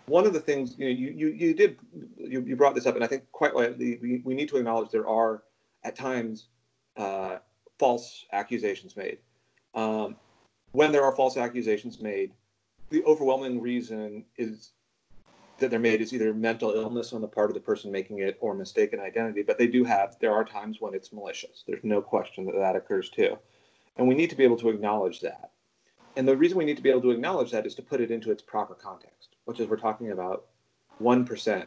[0.07, 1.77] one of the things you, know, you, you, you did
[2.17, 4.91] you, you brought this up, and I think quite rightly we, we need to acknowledge
[4.91, 5.43] there are
[5.85, 6.49] at times
[6.97, 7.39] uh,
[7.79, 9.19] false accusations made.
[9.75, 10.17] Um,
[10.73, 12.33] when there are false accusations made,
[12.91, 14.73] the overwhelming reason is
[15.59, 18.37] that they're made is either mental illness on the part of the person making it
[18.41, 19.43] or mistaken identity.
[19.43, 21.65] But they do have, there are times when it's malicious.
[21.67, 23.39] There's no question that that occurs too.
[23.97, 25.53] And we need to be able to acknowledge that.
[26.17, 28.11] And the reason we need to be able to acknowledge that is to put it
[28.11, 30.47] into its proper context, which is we're talking about
[31.03, 31.67] 1%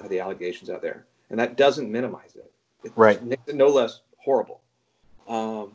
[0.00, 1.06] of the allegations out there.
[1.30, 2.52] And that doesn't minimize it.
[2.84, 3.22] It right.
[3.24, 4.60] makes it no less horrible.
[5.26, 5.72] Um,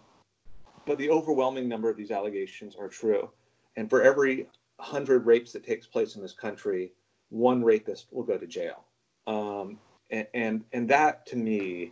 [0.85, 3.29] but the overwhelming number of these allegations are true.
[3.75, 6.91] And for every 100 rapes that takes place in this country,
[7.29, 8.85] one rapist will go to jail.
[9.27, 9.77] Um,
[10.09, 11.91] and, and, and that to me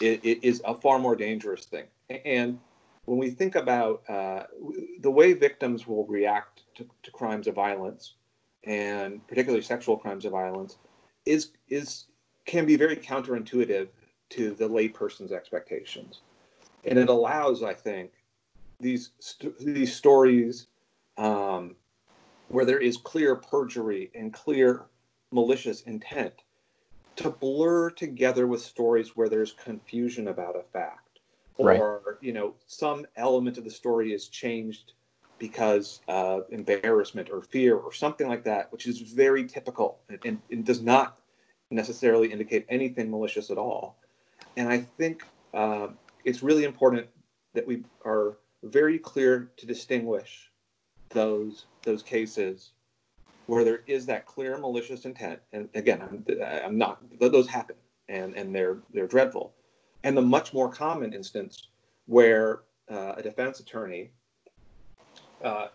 [0.00, 1.84] it, it is a far more dangerous thing.
[2.24, 2.58] And
[3.04, 4.44] when we think about uh,
[5.00, 8.14] the way victims will react to, to, crimes of violence,
[8.64, 10.78] and particularly sexual crimes of violence,
[11.26, 12.06] is is
[12.44, 13.88] can be very counterintuitive
[14.32, 16.20] to the layperson's expectations,
[16.84, 18.12] and it allows, I think,
[18.80, 20.66] these st- these stories
[21.16, 21.76] um,
[22.48, 24.86] where there is clear perjury and clear
[25.30, 26.34] malicious intent
[27.16, 31.20] to blur together with stories where there's confusion about a fact.
[31.56, 32.16] Or right.
[32.20, 34.94] you know some element of the story is changed
[35.38, 40.64] because of embarrassment or fear or something like that which is very typical and, and
[40.64, 41.18] does not
[41.70, 43.98] necessarily indicate anything malicious at all
[44.56, 45.24] and i think
[45.54, 45.88] uh,
[46.24, 47.06] it's really important
[47.54, 50.50] that we are very clear to distinguish
[51.10, 52.72] those those cases
[53.46, 56.24] where there is that clear malicious intent, and again, I'm,
[56.64, 57.76] I'm not those happen,
[58.08, 59.52] and and they're they're dreadful,
[60.04, 61.68] and the much more common instance
[62.06, 64.10] where uh, a defense attorney
[65.44, 65.68] uh,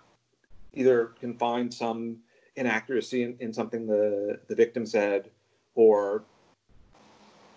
[0.73, 2.17] either can find some
[2.55, 5.29] inaccuracy in, in something the the victim said,
[5.75, 6.23] or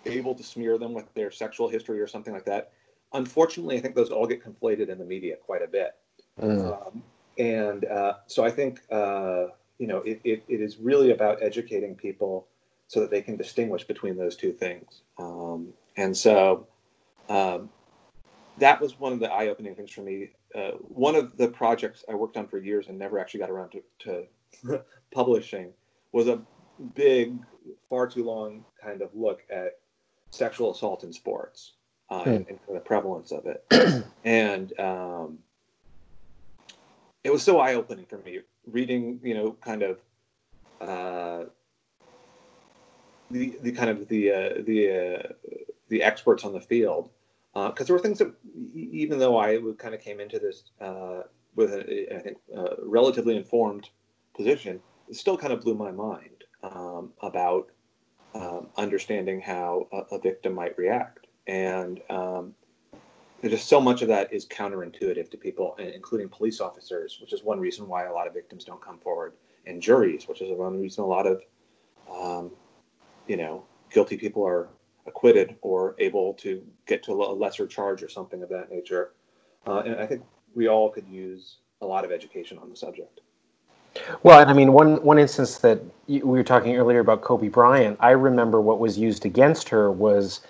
[0.05, 2.71] able to smear them with their sexual history or something like that.
[3.13, 5.95] Unfortunately, I think those all get conflated in the media quite a bit.
[6.39, 6.87] Mm.
[6.87, 7.03] Um,
[7.37, 11.95] and uh, so I think uh, you know it, it, it is really about educating
[11.95, 12.47] people
[12.87, 15.01] so that they can distinguish between those two things.
[15.17, 16.67] Um, And so
[17.29, 17.69] um,
[18.57, 20.31] that was one of the eye-opening things for me.
[20.53, 23.71] Uh, one of the projects I worked on for years and never actually got around
[23.71, 24.27] to,
[24.63, 24.83] to
[25.13, 25.71] publishing
[26.11, 26.41] was a
[26.95, 27.37] big,
[27.89, 29.79] far too long kind of look at
[30.31, 31.73] sexual assault in sports
[32.09, 32.29] uh, hmm.
[32.29, 33.63] and, and, the prevalence of it.
[34.25, 35.37] and um,
[37.23, 39.99] it was so eye-opening for me reading, you know, kind of
[40.79, 41.45] uh,
[43.29, 45.33] the the kind of the uh, the uh,
[45.89, 47.09] the experts on the field
[47.53, 48.33] because uh, there were things that
[48.73, 51.23] even though I kind of came into this uh,
[51.55, 52.37] with a, I think
[52.79, 53.89] relatively informed
[54.35, 57.70] position, it still kind of blew my mind um, about
[58.33, 62.53] um, understanding how a, a, victim might react and um,
[63.49, 67.59] just so much of that is counterintuitive to people, including police officers, which is one
[67.59, 69.33] reason why a lot of victims don't come forward,
[69.65, 71.41] and juries, which is one reason a lot of,
[72.11, 72.51] um,
[73.27, 74.69] you know, guilty people are
[75.07, 79.13] acquitted or able to get to a lesser charge or something of that nature.
[79.65, 83.21] Uh, and I think we all could use a lot of education on the subject.
[84.23, 88.11] Well, I mean, one one instance that we were talking earlier about Kobe Bryant, I
[88.11, 90.41] remember what was used against her was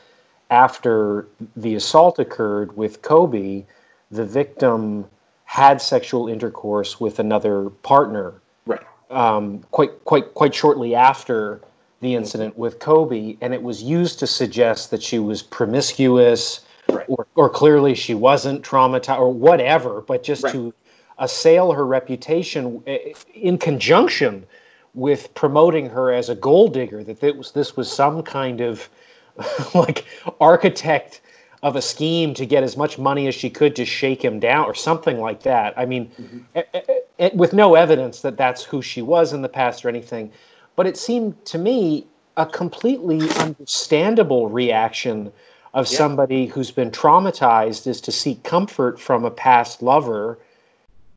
[0.49, 3.63] after the assault occurred with Kobe,
[4.12, 5.06] the victim
[5.45, 8.34] had sexual intercourse with another partner.
[8.65, 8.82] Right.
[9.10, 11.62] Um, quite quite quite shortly after
[12.01, 17.06] the incident with Kobe, and it was used to suggest that she was promiscuous, right.
[17.08, 20.54] or or clearly she wasn't traumatized or whatever, but just right.
[20.54, 20.73] to
[21.21, 24.45] assail her reputation eh, eh, in conjunction
[24.93, 27.03] with promoting her as a gold digger.
[27.03, 28.89] That this was this was some kind of
[29.73, 30.05] like
[30.41, 31.21] architect
[31.63, 34.65] of a scheme to get as much money as she could to shake him down
[34.65, 35.75] or something like that.
[35.77, 36.39] I mean, mm-hmm.
[36.55, 39.89] a, a, a, with no evidence that that's who she was in the past or
[39.89, 40.31] anything.
[40.75, 45.31] But it seemed to me a completely understandable reaction
[45.75, 45.97] of yeah.
[45.97, 50.39] somebody who's been traumatized is to seek comfort from a past lover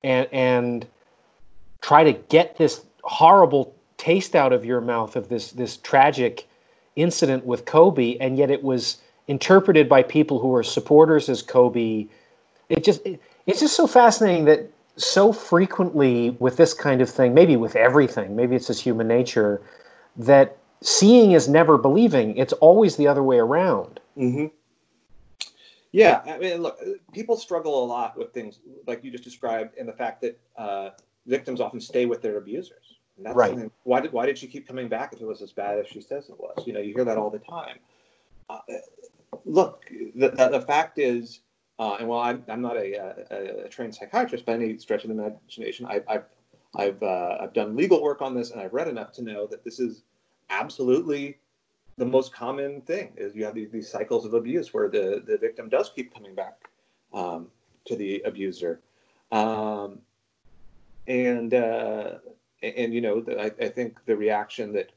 [0.05, 0.87] and and
[1.81, 6.47] try to get this horrible taste out of your mouth of this this tragic
[6.95, 12.07] incident with Kobe, and yet it was interpreted by people who were supporters as Kobe.
[12.69, 17.35] It just it, it's just so fascinating that so frequently with this kind of thing,
[17.35, 19.61] maybe with everything, maybe it's just human nature,
[20.17, 22.37] that seeing is never believing.
[22.37, 24.01] It's always the other way around.
[24.17, 24.47] Mm-hmm.
[25.95, 26.81] Yeah, I mean, look,
[27.13, 30.91] people struggle a lot with things like you just described, and the fact that uh,
[31.25, 32.97] victims often stay with their abusers.
[33.17, 33.71] And that's right.
[33.85, 36.01] Why did why did she keep coming back if it was as bad as she
[36.01, 36.67] says it was?
[36.67, 37.79] You know, you hear that all the time.
[38.51, 38.59] Uh,
[39.45, 39.85] look,
[40.17, 41.43] the, the, the, fact is,
[41.79, 42.95] uh, and while I'm, I'm not a,
[43.31, 46.25] a, a, trained psychiatrist by any stretch of the imagination, I, I've
[46.75, 49.63] I've uh, I've done legal work on this, and I've read enough to know that
[49.63, 50.03] this is
[50.51, 51.39] absolutely
[51.97, 53.13] the most common thing.
[53.17, 56.35] Is you have these, these cycles of abuse where the the victim does keep coming
[56.35, 56.69] back
[57.13, 57.49] um,
[57.87, 58.81] to the abuser,
[59.33, 60.01] um,
[61.07, 62.15] and uh,
[62.63, 64.91] and, you know, the, I, I, think the reaction that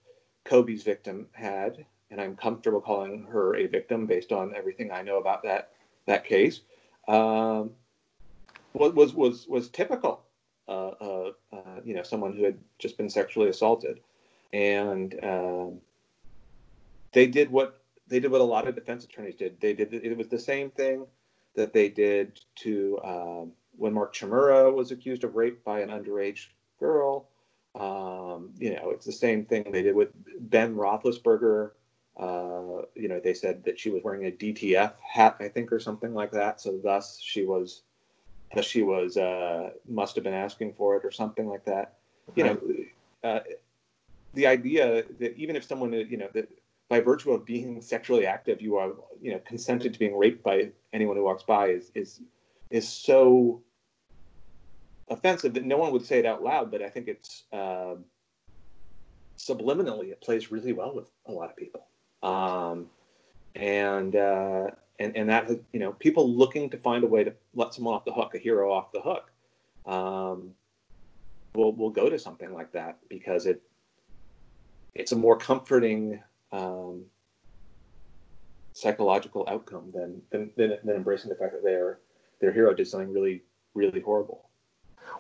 [0.46, 5.18] Kobe's victim had, and I'm comfortable calling her a victim based on everything I know
[5.18, 5.72] about that
[6.06, 6.62] that case,
[7.08, 7.72] um,
[8.74, 10.22] was was was was typical.
[10.68, 14.02] Uh, uh, you know, someone who had just been sexually assaulted,
[14.52, 15.80] and um,
[17.14, 19.60] they did what they did what a lot of defense attorneys did.
[19.60, 21.06] They did it was the same thing
[21.56, 26.48] that they did to um, when Mark Chmura was accused of rape by an underage
[26.80, 27.28] girl.
[27.76, 30.10] Um, you know, it's the same thing they did with
[30.50, 31.72] Ben Roethlisberger.
[32.18, 35.80] Uh, you know, they said that she was wearing a DTF hat, I think, or
[35.80, 36.60] something like that.
[36.60, 37.84] So thus, she was,
[38.62, 41.94] she was, uh, must have been asking for it or something like that.
[42.36, 42.58] You know,
[43.24, 43.40] uh,
[44.34, 46.50] the idea that even if someone, you know, that
[46.90, 50.72] by virtue of being sexually active, you are, you know, consented to being raped by
[50.94, 52.22] anyone who walks by is is
[52.70, 53.62] is so
[55.10, 57.96] offensive that no one would say it out loud, but I think it's uh,
[59.38, 61.86] subliminally it plays really well with a lot of people,
[62.24, 62.88] um,
[63.56, 64.68] and uh,
[65.00, 68.06] and and that you know people looking to find a way to let someone off
[68.06, 69.32] the hook, a hero off the hook,
[69.86, 70.52] um,
[71.56, 73.62] will will go to something like that because it
[74.96, 76.22] it's a more comforting.
[76.52, 77.06] Um,
[78.74, 82.00] psychological outcome than, than than than embracing the fact that their
[82.40, 83.42] their hero did something really
[83.74, 84.48] really horrible.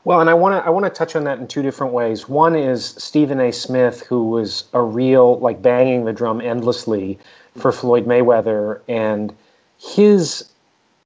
[0.04, 2.30] Well, and I want to I want to touch on that in two different ways.
[2.30, 3.52] One is Stephen A.
[3.52, 7.20] Smith, who was a real like banging the drum endlessly
[7.56, 9.36] for Floyd Mayweather, and
[9.78, 10.52] his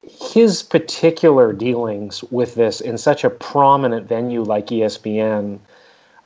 [0.03, 5.59] his particular dealings with this in such a prominent venue like ESPN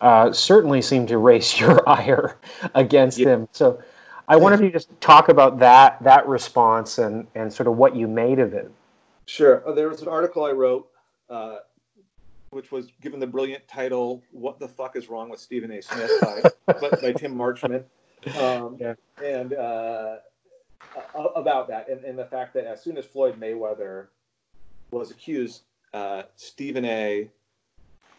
[0.02, 2.38] uh, certainly seem to raise your ire
[2.74, 3.28] against yeah.
[3.30, 3.48] him.
[3.52, 3.82] So
[4.28, 7.96] I wonder if you just talk about that that response and and sort of what
[7.96, 8.72] you made of it.
[9.26, 9.68] Sure.
[9.68, 10.88] Uh, there was an article I wrote,
[11.30, 11.58] uh,
[12.52, 15.82] which was given the brilliant title "What the fuck is wrong with Stephen A.
[15.82, 17.84] Smith" by, by Tim Marchman,
[18.40, 18.94] um, yeah.
[19.24, 20.18] and uh,
[21.36, 24.08] about that, and, and, the fact that as soon as Floyd Mayweather
[24.92, 27.30] was accused, uh, Stephen A.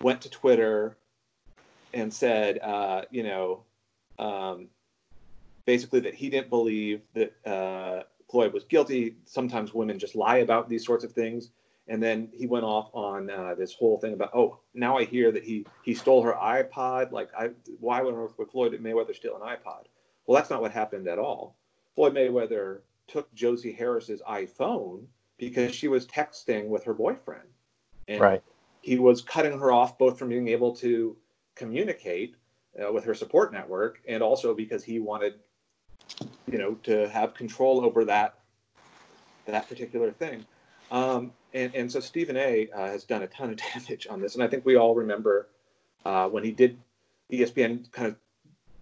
[0.01, 0.97] went to Twitter
[1.97, 3.65] and said, uh, you know.
[4.19, 4.69] Um,
[5.67, 9.17] basically that he didn't believe that uh, Floyd was guilty.
[9.25, 11.51] Sometimes women just lie about these sorts of things.
[11.89, 15.31] And then he went off on uh, this whole thing about, oh, now I hear
[15.33, 17.13] that he he stole her iPod.
[17.13, 19.85] Like, I why would, would Floyd Mayweather steal an iPod?
[20.27, 21.57] Well, that's not what happened at all.
[21.95, 25.05] Floyd Mayweather took Josie Harris's iPhone
[25.39, 27.49] because she was texting with her boyfriend,
[28.09, 28.43] and right.
[28.81, 31.17] he was cutting her off both from being able to
[31.57, 32.37] communicate
[32.81, 35.35] uh, with her support network and also because he wanted
[36.47, 38.39] you know, to have control over that
[39.47, 40.45] that particular thing.
[40.91, 42.69] Um, and, and so Stephen A.
[42.75, 45.49] Uh, has done a ton of damage on this, and I think we all remember
[46.05, 46.79] uh, when he did
[47.33, 48.17] ESPN kind of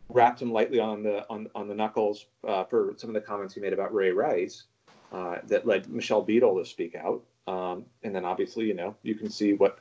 [0.08, 3.54] wrapped him lightly on the on, on the knuckles uh, for some of the comments
[3.54, 4.64] he made about Ray Rice
[5.12, 7.22] uh, that led Michelle Beadle to speak out.
[7.46, 9.80] Um, and then obviously, you know, you can see what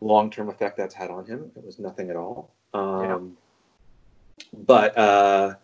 [0.00, 1.50] long term effect that's had on him.
[1.56, 2.50] It was nothing at all.
[2.74, 3.36] Um,
[4.38, 4.44] yeah.
[4.66, 5.54] But uh,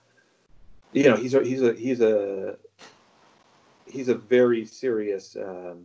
[0.93, 2.57] you know he's a he's a he's a
[3.87, 5.85] he's a very serious um,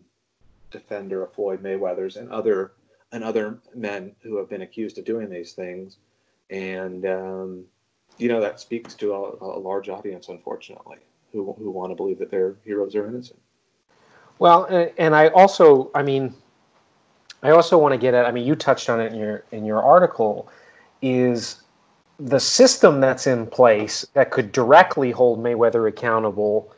[0.71, 2.73] defender of Floyd Mayweather's and other
[3.11, 5.97] and other men who have been accused of doing these things,
[6.49, 7.65] and um,
[8.17, 10.97] you know that speaks to a, a, large audience, unfortunately,
[11.31, 13.39] who who want to believe that their heroes are innocent.
[14.39, 16.33] Well, and, and I also, I mean,
[17.41, 18.25] I also want to get at.
[18.25, 20.49] I mean, you touched on it in your in your article,
[21.01, 21.61] is
[22.19, 26.73] the system that's in place that could directly hold Mayweather accountable,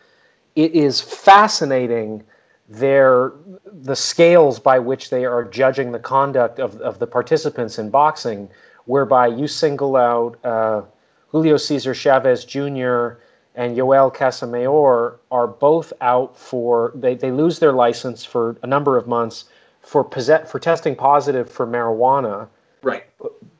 [0.55, 2.23] it is fascinating
[2.69, 3.33] their
[3.65, 8.47] the scales by which they are judging the conduct of, of the participants in boxing,
[8.85, 10.81] whereby you single out uh,
[11.29, 13.17] Julio Cesar Chavez Jr.
[13.55, 18.95] and Yoel Casamayor are both out for they, they lose their license for a number
[18.95, 19.45] of months
[19.81, 22.47] for possess, for testing positive for marijuana.
[22.83, 23.05] Right.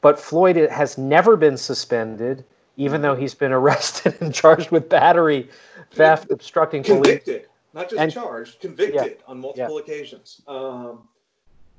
[0.01, 2.43] But Floyd has never been suspended,
[2.77, 5.49] even though he's been arrested and charged with battery,
[5.91, 7.01] theft, obstructing police.
[7.01, 9.83] Convicted, not just and, charged, convicted yeah, on multiple yeah.
[9.83, 10.41] occasions.
[10.47, 11.07] Um,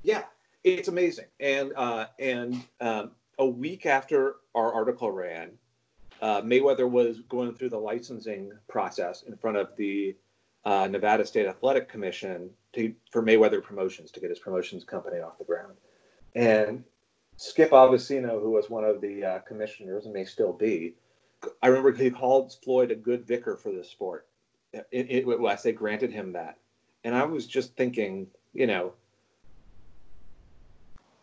[0.02, 0.24] yeah,
[0.64, 1.26] it's amazing.
[1.40, 5.50] And uh, and um, a week after our article ran,
[6.20, 10.16] uh, Mayweather was going through the licensing process in front of the
[10.64, 15.38] uh, Nevada State Athletic Commission to, for Mayweather Promotions to get his promotions company off
[15.38, 15.74] the ground.
[16.34, 16.84] And
[17.36, 20.94] Skip Avansino, who was one of the uh, commissioners and may still be,
[21.62, 24.26] I remember he called Floyd a good vicar for the sport.
[24.72, 26.56] It, it, I say granted him that,
[27.04, 28.94] and I was just thinking, you know,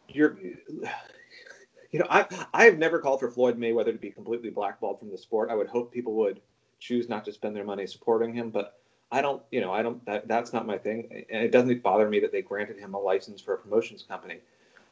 [0.07, 0.37] you're,
[1.91, 5.17] you know, I I've never called for Floyd Mayweather to be completely blackballed from the
[5.17, 5.49] sport.
[5.49, 6.41] I would hope people would
[6.79, 8.79] choose not to spend their money supporting him, but
[9.11, 10.05] I don't, you know, I don't.
[10.05, 12.99] That, that's not my thing, and it doesn't bother me that they granted him a
[12.99, 14.37] license for a promotions company.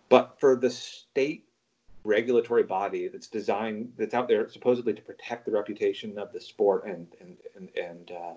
[0.10, 1.48] But for the state
[2.04, 6.86] regulatory body that's designed that's out there supposedly to protect the reputation of the sport
[6.86, 8.34] and and and, and uh,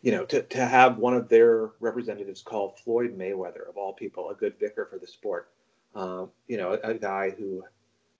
[0.00, 4.30] you know to, to have one of their representatives call Floyd Mayweather of all people
[4.30, 5.50] a good vicar for the sport
[5.96, 7.64] um, you know a, a guy who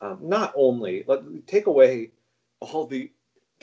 [0.00, 2.10] um, not only let take away
[2.58, 3.10] all the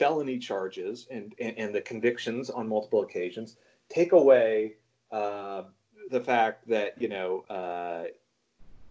[0.02, 3.56] felony charges and, and, and the convictions on multiple occasions
[3.88, 4.72] take away
[5.12, 5.62] uh,
[6.10, 8.04] the fact that you know uh,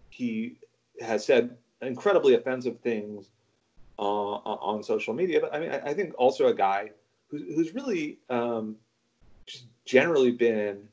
[0.08, 0.56] he
[1.02, 3.28] has said incredibly offensive things
[3.98, 5.38] uh, on social media.
[5.38, 6.92] But I mean, I, think also a guy
[7.28, 8.76] who's, who's really um,
[9.44, 10.88] just generally been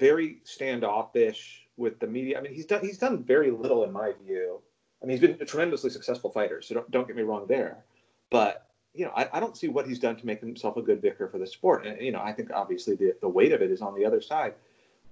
[0.00, 2.38] very standoffish with the media.
[2.38, 4.60] I mean, he's done he's done very little in my view.
[5.00, 7.84] I mean, he's been a tremendously successful fighter, so don't, don't get me wrong there.
[8.30, 11.02] But you know, I, I don't see what he's done to make himself a good
[11.02, 11.86] vicar for the sport.
[11.86, 14.20] And you know, I think obviously the, the weight of it is on the other
[14.20, 14.54] side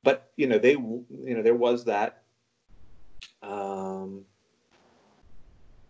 [0.02, 2.22] but you know they you know there was that
[3.42, 4.22] um,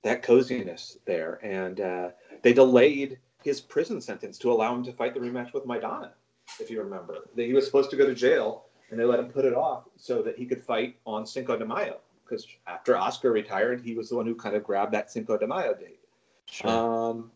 [0.02, 2.10] that coziness there, and uh,
[2.42, 6.10] they delayed his prison sentence to allow him to fight the rematch with Maidana.
[6.60, 9.28] If you remember, that he was supposed to go to jail, and they let him
[9.28, 12.00] put it off so that he could fight on Cinco de Mayo.
[12.24, 15.46] Because after Oscar retired, he was the one who kind of grabbed that Cinco de
[15.46, 16.00] Mayo date.
[16.46, 16.70] Sure.
[16.70, 17.30] Um,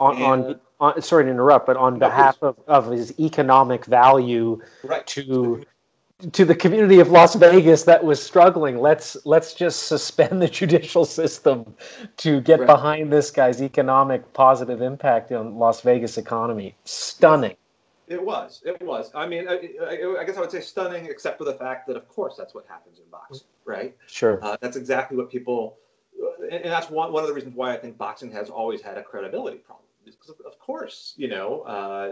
[0.00, 4.60] on, and, on, on, sorry to interrupt, but on behalf of, of his economic value
[4.84, 5.06] right.
[5.08, 5.64] to
[6.32, 8.78] to the community of Las Vegas that was struggling.
[8.78, 11.74] Let's let's just suspend the judicial system
[12.18, 12.66] to get right.
[12.66, 16.74] behind this guy's economic positive impact on Las Vegas economy.
[16.84, 17.56] Stunning.
[18.08, 18.62] It was.
[18.64, 19.10] It was.
[19.14, 19.60] I mean, I,
[20.18, 22.64] I, guess I would say stunning, except for the fact that, of course, that's what
[22.66, 23.94] happens in boxing, right?
[24.06, 24.42] Sure.
[24.42, 25.76] Uh, that's exactly what people,
[26.50, 29.02] and that's one, one of the reasons why I think boxing has always had a
[29.02, 29.84] credibility problem.
[30.04, 32.10] Because of course, you know, uh,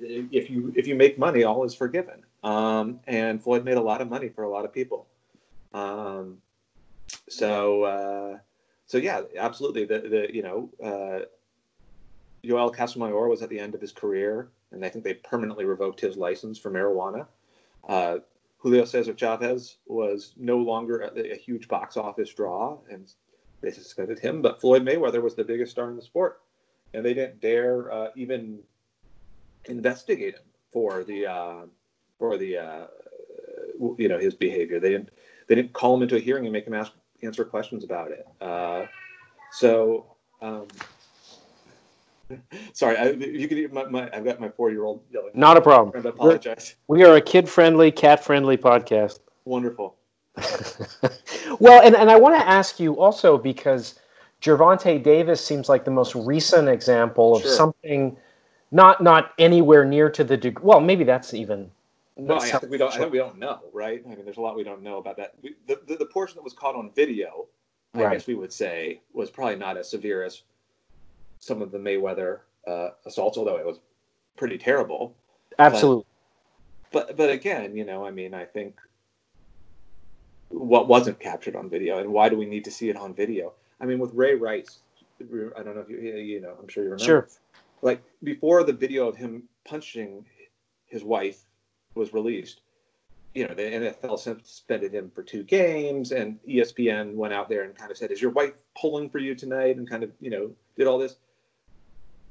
[0.00, 2.22] if you if you make money, all is forgiven.
[2.44, 5.06] Um, and Floyd made a lot of money for a lot of people.
[5.72, 6.38] Um,
[7.28, 8.38] so uh,
[8.84, 9.86] so yeah, absolutely.
[9.86, 11.24] The the you know, uh,
[12.46, 16.00] Yoel Casamayor was at the end of his career and I think they permanently revoked
[16.00, 17.26] his license for marijuana.
[17.88, 18.18] Uh,
[18.58, 23.12] Julio Cesar Chavez was no longer a, a, huge box office draw, and
[23.66, 24.42] they suspended him.
[24.42, 26.40] But Floyd Mayweather was the biggest star in the sport,
[26.94, 28.60] and they didn't dare uh, even
[29.64, 30.42] investigate him
[30.72, 31.66] for the uh,
[32.18, 32.86] for the uh,
[33.98, 34.78] you know his behavior.
[34.78, 35.10] They didn't
[35.48, 36.92] they didn't call him into a hearing and make him ask
[37.22, 38.26] answer questions about it.
[38.40, 38.86] Uh,
[39.52, 40.06] so.
[40.40, 40.66] Um,
[42.72, 43.72] Sorry, I, you could.
[43.72, 45.30] My, my, I've got my four-year-old yelling.
[45.34, 46.04] Not a problem.
[46.04, 46.74] I apologize.
[46.88, 49.20] We're, we are a kid-friendly, cat-friendly podcast.
[49.44, 49.94] Wonderful.
[51.60, 53.98] well, and, and I want to ask you also because
[54.42, 57.50] Gervonta Davis seems like the most recent example of sure.
[57.52, 58.16] something
[58.70, 60.64] not not anywhere near to the degree.
[60.64, 61.70] Well, maybe that's even.
[62.16, 62.92] Well, I think we don't.
[62.94, 64.02] I think we don't know, right?
[64.04, 65.34] I mean, there's a lot we don't know about that.
[65.42, 67.46] We, the, the, the portion that was caught on video,
[67.94, 68.12] I right.
[68.12, 70.42] guess we would say, was probably not as severe as
[71.40, 73.80] some of the Mayweather uh, assaults, although it was
[74.36, 75.14] pretty terrible.
[75.58, 76.04] Absolutely.
[76.90, 78.80] But, but but again, you know, I mean, I think
[80.48, 83.52] what wasn't captured on video, and why do we need to see it on video?
[83.80, 84.78] I mean, with Ray Rice,
[85.20, 87.04] I don't know if you you know, I'm sure you remember.
[87.04, 87.28] Sure.
[87.82, 90.24] Like before the video of him punching
[90.86, 91.40] his wife
[91.94, 92.60] was released,
[93.34, 97.76] you know, the NFL suspended him for two games, and ESPN went out there and
[97.76, 100.50] kind of said, "Is your wife pulling for you tonight?" and kind of, you know,
[100.76, 101.16] did all this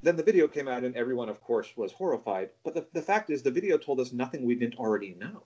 [0.05, 3.30] then the video came out and everyone of course was horrified but the, the fact
[3.30, 5.43] is the video told us nothing we didn't already know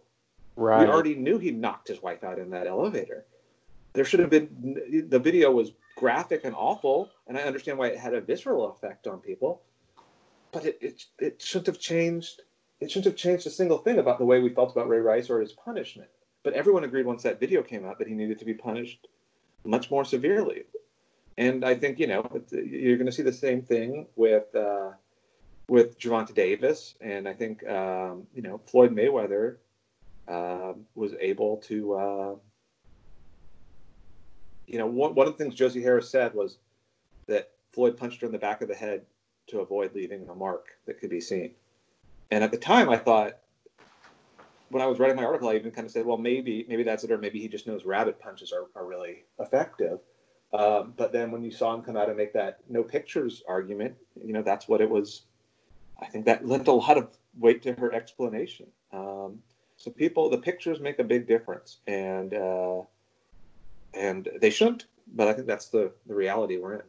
[0.60, 0.86] right.
[0.86, 3.26] we already knew he knocked his wife out in that elevator.
[3.93, 7.97] There should have been the video was graphic and awful and i understand why it
[7.97, 9.62] had a visceral effect on people
[10.53, 12.41] but it, it, it shouldn't have changed
[12.80, 15.30] it shouldn't have changed a single thing about the way we felt about ray rice
[15.30, 16.10] or his punishment.
[16.43, 19.07] But everyone agreed once that video came out that he needed to be punished
[19.66, 20.64] much more severely.
[21.38, 24.91] And I think you know you're going to see the same thing with uh,
[25.68, 29.57] with Gervonta Davis, and I think um, you know Floyd Mayweather
[30.30, 31.94] uh, was able to.
[31.94, 32.36] Uh,
[34.68, 36.60] you know, one, one of the things Josie Harris said was
[37.26, 39.02] that Floyd punched her in the back of the head
[39.48, 41.56] to avoid leaving a mark that could be seen.
[42.30, 43.40] And at the time, I thought,
[44.70, 47.04] when I was writing my article, I even kind of said, well, maybe maybe that's
[47.04, 50.00] it, or maybe he just knows rabbit punches are, are really effective.
[50.54, 53.96] Um, but then when you saw him come out and make that no pictures argument,
[54.24, 55.24] you know, that's what it was.
[56.00, 58.68] I think that lent a lot of weight to her explanation.
[58.94, 59.40] Um,
[59.80, 62.82] so people, the pictures make a big difference, and uh,
[63.94, 64.86] and they shouldn't.
[65.16, 66.82] But I think that's the the reality we're in.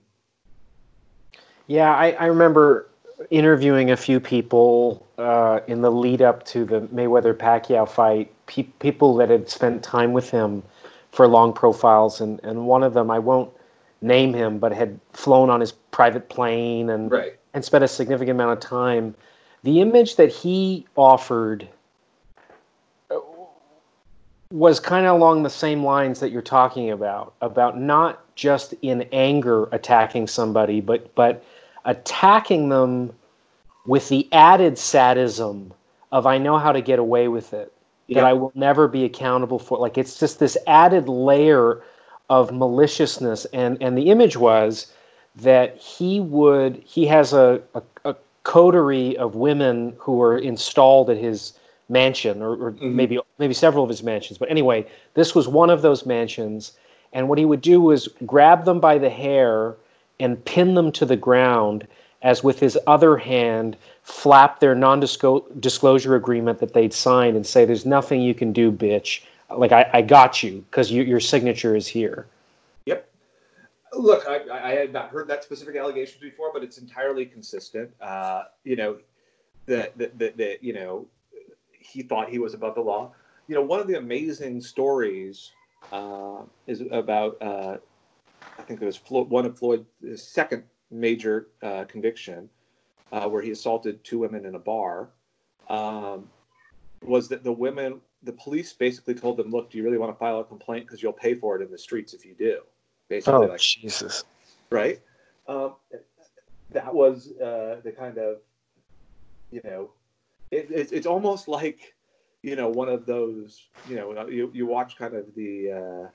[1.68, 2.88] Yeah, I, I remember
[3.30, 8.32] interviewing a few people uh, in the lead up to the Mayweather Pacquiao fight.
[8.46, 10.64] Pe- people that had spent time with him
[11.12, 13.52] for long profiles, and and one of them I won't
[14.02, 17.38] name him, but had flown on his private plane and right.
[17.54, 19.14] and spent a significant amount of time.
[19.62, 21.68] The image that he offered
[24.50, 29.02] was kind of along the same lines that you're talking about about not just in
[29.12, 31.44] anger attacking somebody but but
[31.84, 33.12] attacking them
[33.86, 35.72] with the added sadism
[36.12, 37.72] of I know how to get away with it
[38.14, 39.78] that I will never be accountable for.
[39.78, 41.82] Like it's just this added layer
[42.28, 44.92] of maliciousness, and and the image was
[45.36, 51.16] that he would he has a, a, a coterie of women who are installed at
[51.16, 51.52] his
[51.90, 52.96] mansion, or, or mm-hmm.
[52.96, 54.38] maybe maybe several of his mansions.
[54.38, 56.72] But anyway, this was one of those mansions,
[57.12, 59.76] and what he would do was grab them by the hair
[60.18, 61.86] and pin them to the ground
[62.22, 67.86] as with his other hand flap their non-disclosure agreement that they'd signed and say, "There's
[67.86, 69.22] nothing you can do, bitch.
[69.50, 72.26] Like I, I got you because you, your signature is here."
[72.86, 73.08] Yep.
[73.92, 77.90] Look, I, I, had not heard that specific allegation before, but it's entirely consistent.
[78.00, 78.98] Uh, you know,
[79.66, 81.06] that that that you know
[81.80, 83.12] he thought he was above the law.
[83.48, 85.50] You know, one of the amazing stories
[85.90, 87.40] uh, is about.
[87.42, 87.78] Uh,
[88.58, 92.48] I think it was Flo- one of Floyd's second major uh, conviction
[93.12, 95.10] uh, where he assaulted two women in a bar
[95.68, 96.28] um,
[97.02, 100.18] was that the women the police basically told them, "Look, do you really want to
[100.18, 100.86] file a complaint?
[100.86, 102.60] Because you'll pay for it in the streets if you do."
[103.08, 104.24] Basically, oh, like Jesus,
[104.70, 105.00] right?
[105.48, 105.74] Um,
[106.70, 108.38] that was uh, the kind of,
[109.50, 109.90] you know,
[110.50, 111.94] it, it, it's almost like,
[112.42, 116.08] you know, one of those, you know, you, you watch kind of the, uh,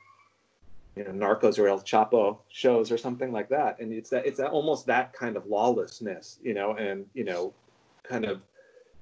[0.96, 4.38] you know, Narcos or El Chapo shows or something like that, and it's that it's
[4.38, 7.54] that, almost that kind of lawlessness, you know, and you know,
[8.04, 8.42] kind of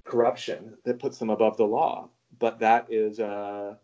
[0.03, 2.09] corruption that puts them above the law.
[2.39, 3.75] But that is, uh,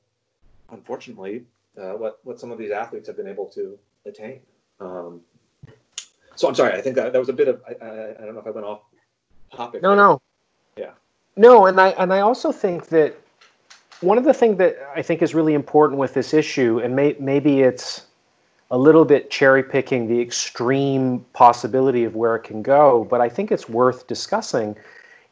[0.72, 1.45] unfortunately,
[1.80, 3.78] uh, what what some of these athletes have been able to
[4.08, 4.39] attain.
[4.80, 5.22] Um,
[6.36, 6.74] so I'm sorry.
[6.74, 8.52] I think that, that was a bit of I, I, I don't know if I
[8.52, 8.82] went off
[9.56, 9.84] topic.
[9.84, 10.20] No, no.
[11.36, 13.15] No, and I and I also think that
[14.01, 17.15] one of the things that I think is really important with this issue, and may,
[17.19, 18.05] maybe it's
[18.71, 23.27] a little bit cherry picking the extreme possibility of where it can go, but I
[23.27, 24.75] think it's worth discussing.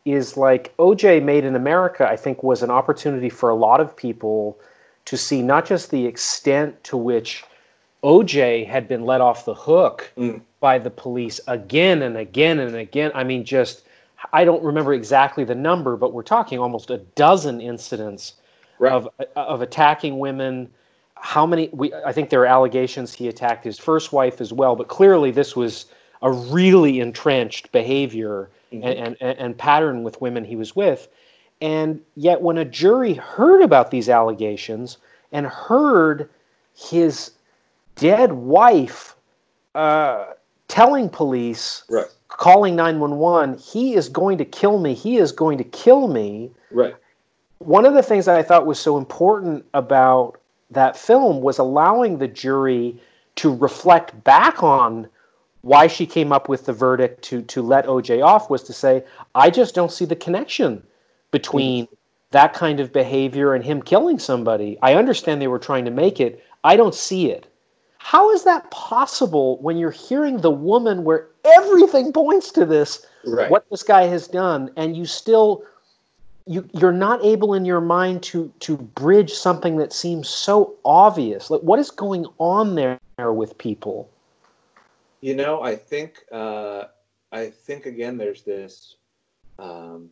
[0.06, 3.96] Is like OJ Made in America, I think, was an opportunity for a lot of
[3.96, 4.58] people
[5.04, 7.44] to see not just the extent to which
[8.04, 10.42] OJ had been let off the hook mm.
[10.60, 13.12] by the police again and again and again.
[13.16, 13.84] I mean, just,
[14.34, 18.34] I don't remember exactly the number, but we're talking almost a dozen incidents
[18.80, 18.92] right.
[18.92, 20.70] of, of attacking women.
[21.16, 21.70] How many?
[21.72, 25.32] We, I think there are allegations he attacked his first wife as well, but clearly
[25.32, 25.88] this was
[26.22, 28.88] a really entrenched behavior mm-hmm.
[28.88, 31.08] and, and, and pattern with women he was with.
[31.62, 34.98] And yet, when a jury heard about these allegations
[35.32, 36.30] and heard
[36.76, 37.32] his
[37.96, 39.16] dead wife
[39.74, 40.34] uh,
[40.68, 42.06] telling police, right.
[42.30, 46.52] Calling 911, he is going to kill me, he is going to kill me.
[46.72, 46.96] Right.
[47.60, 52.18] One of the things that I thought was so important about that film was allowing
[52.18, 53.00] the jury
[53.38, 55.08] to reflect back on
[55.62, 59.04] why she came up with the verdict to to let OJ off was to say,
[59.36, 60.84] I just don't see the connection
[61.32, 61.88] between
[62.32, 64.78] that kind of behavior and him killing somebody.
[64.82, 66.44] I understand they were trying to make it.
[66.64, 67.48] I don't see it.
[68.08, 73.52] How is that possible when you're hearing the woman where everything points to this, right.
[73.52, 75.66] what this guy has done, and you still
[76.46, 81.52] you you're not able in your mind to to bridge something that seems so obvious.
[81.52, 84.10] Like what is going on there with people?
[85.20, 86.86] You know, I think uh,
[87.34, 88.96] I think again, there's this
[89.60, 90.12] um,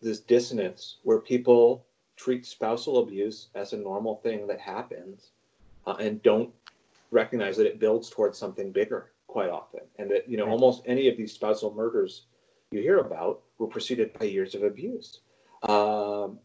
[0.00, 1.84] this dissonance where people
[2.16, 5.32] treat spousal abuse as a normal thing that happens
[5.88, 6.50] uh, and don't
[7.10, 11.08] recognize that it builds towards something bigger quite often, and that you know almost any
[11.08, 12.26] of these spousal murders
[12.70, 15.20] you hear about were preceded by years of abuse.
[15.62, 16.38] Um,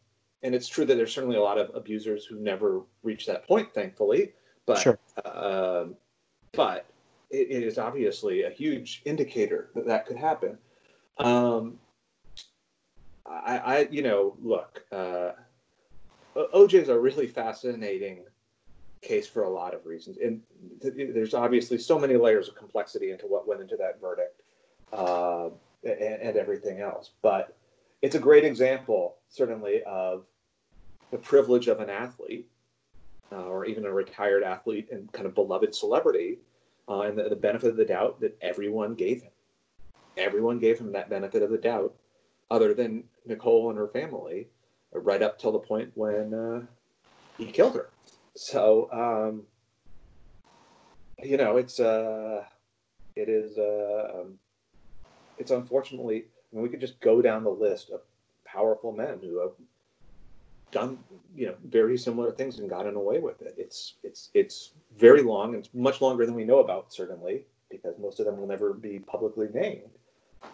[0.43, 3.73] and it's true that there's certainly a lot of abusers who never reach that point,
[3.73, 4.31] thankfully.
[4.65, 4.99] But sure.
[5.25, 5.85] uh,
[6.53, 6.85] but
[7.29, 10.57] it, it is obviously a huge indicator that that could happen.
[11.17, 11.79] Um,
[13.25, 15.31] I, I, you know, look, uh,
[16.35, 18.23] OJ is a really fascinating
[19.03, 20.17] case for a lot of reasons.
[20.17, 20.41] And
[20.81, 24.41] th- there's obviously so many layers of complexity into what went into that verdict
[24.91, 25.49] uh,
[25.83, 27.11] and, and, everything else.
[27.21, 27.55] But
[28.01, 30.25] it's a great example, certainly, of
[31.11, 32.47] the privilege of an athlete
[33.31, 36.39] uh, or even a retired athlete and kind of beloved celebrity
[36.89, 39.31] uh, and the, the benefit of the doubt that everyone gave him.
[40.17, 41.95] Everyone gave him that benefit of the doubt,
[42.51, 44.47] other than Nicole and her family,
[44.91, 46.61] right up till the point when uh,
[47.37, 47.89] he killed her.
[48.35, 49.43] So, um,
[51.21, 52.43] you know, it's uh,
[53.15, 54.39] it is uh, um,
[55.37, 56.25] it's unfortunately.
[56.51, 58.01] I mean, we could just go down the list of
[58.45, 59.51] powerful men who have
[60.71, 60.97] done
[61.35, 63.55] you know very similar things and gotten away with it.
[63.57, 65.55] It's it's it's very long.
[65.55, 68.99] It's much longer than we know about, certainly, because most of them will never be
[68.99, 69.89] publicly named.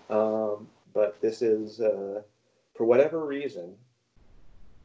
[0.10, 2.22] Um, but this is, uh,
[2.76, 3.76] for whatever reason,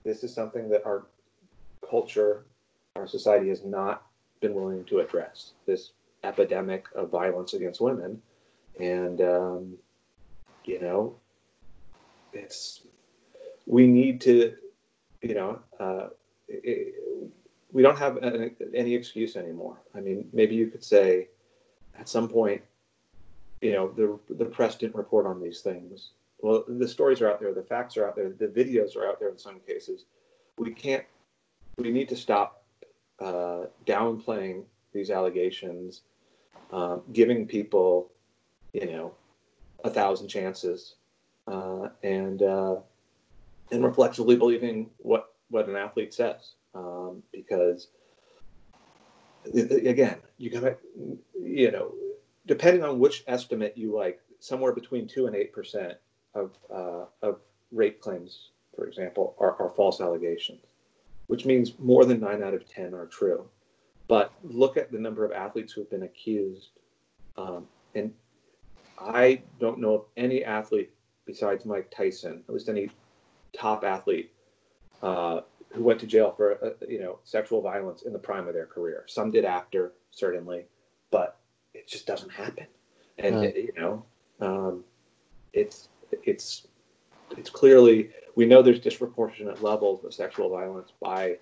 [0.04, 1.06] this is something that our
[1.88, 2.44] culture
[2.96, 4.06] our society has not
[4.40, 5.92] been willing to address this
[6.22, 8.22] epidemic of violence against women.
[8.78, 9.74] And, um,
[10.64, 11.16] you know,
[12.32, 12.82] it's,
[13.66, 14.54] we need to,
[15.22, 16.08] you know, uh,
[16.48, 16.94] it,
[17.72, 19.76] we don't have any, any excuse anymore.
[19.94, 21.28] I mean, maybe you could say
[21.98, 22.62] at some point,
[23.60, 26.10] you know, the, the press didn't report on these things.
[26.40, 29.18] Well, the stories are out there, the facts are out there, the videos are out
[29.18, 30.04] there in some cases.
[30.58, 31.04] We can't,
[31.78, 32.63] we need to stop
[33.20, 36.02] uh, downplaying these allegations,
[36.72, 38.10] uh, giving people,
[38.72, 39.14] you know,
[39.84, 40.96] a thousand chances,
[41.46, 42.76] uh, and uh,
[43.70, 47.88] and reflexively believing what what an athlete says, um, because
[49.54, 50.76] again, you gotta,
[51.40, 51.92] you know,
[52.46, 55.94] depending on which estimate you like, somewhere between two and eight percent
[56.34, 57.40] of uh, of
[57.70, 60.60] rape claims for example, are, are false allegations,
[61.26, 63.48] which means more than nine out of 10 are true.
[64.08, 66.70] But look at the number of athletes who have been accused.
[67.36, 68.12] Um, and
[68.98, 70.90] I don't know of any athlete
[71.24, 72.90] besides Mike Tyson, at least any
[73.56, 74.30] top athlete,
[75.02, 75.40] uh,
[75.72, 78.66] who went to jail for uh, you know sexual violence in the prime of their
[78.66, 79.04] career.
[79.08, 80.66] Some did after, certainly,
[81.10, 81.38] but
[81.72, 82.66] it just doesn't happen.
[83.18, 83.56] And Mm.
[83.56, 84.04] you know,
[84.40, 84.84] um,
[85.52, 85.88] it's
[86.24, 86.66] it's
[87.36, 91.38] it's clearly we know there's disproportionate levels of sexual violence by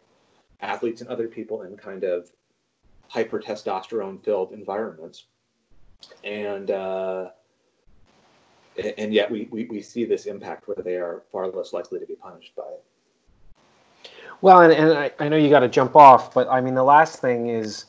[0.61, 2.31] athletes and other people in kind of
[3.09, 5.25] hyper testosterone filled environments.
[6.25, 7.31] And uh,
[8.97, 12.07] and yet we, we, we see this impact where they are far less likely to
[12.07, 14.11] be punished by it.
[14.41, 16.83] Well, and, and I, I know you got to jump off, but I mean, the
[16.83, 17.85] last thing is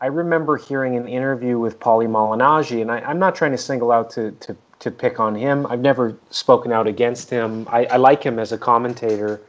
[0.00, 3.90] I remember hearing an interview with Paulie Malignaggi, and I, I'm not trying to single
[3.90, 5.66] out to, to, to pick on him.
[5.66, 7.66] I've never spoken out against him.
[7.70, 9.40] I, I like him as a commentator.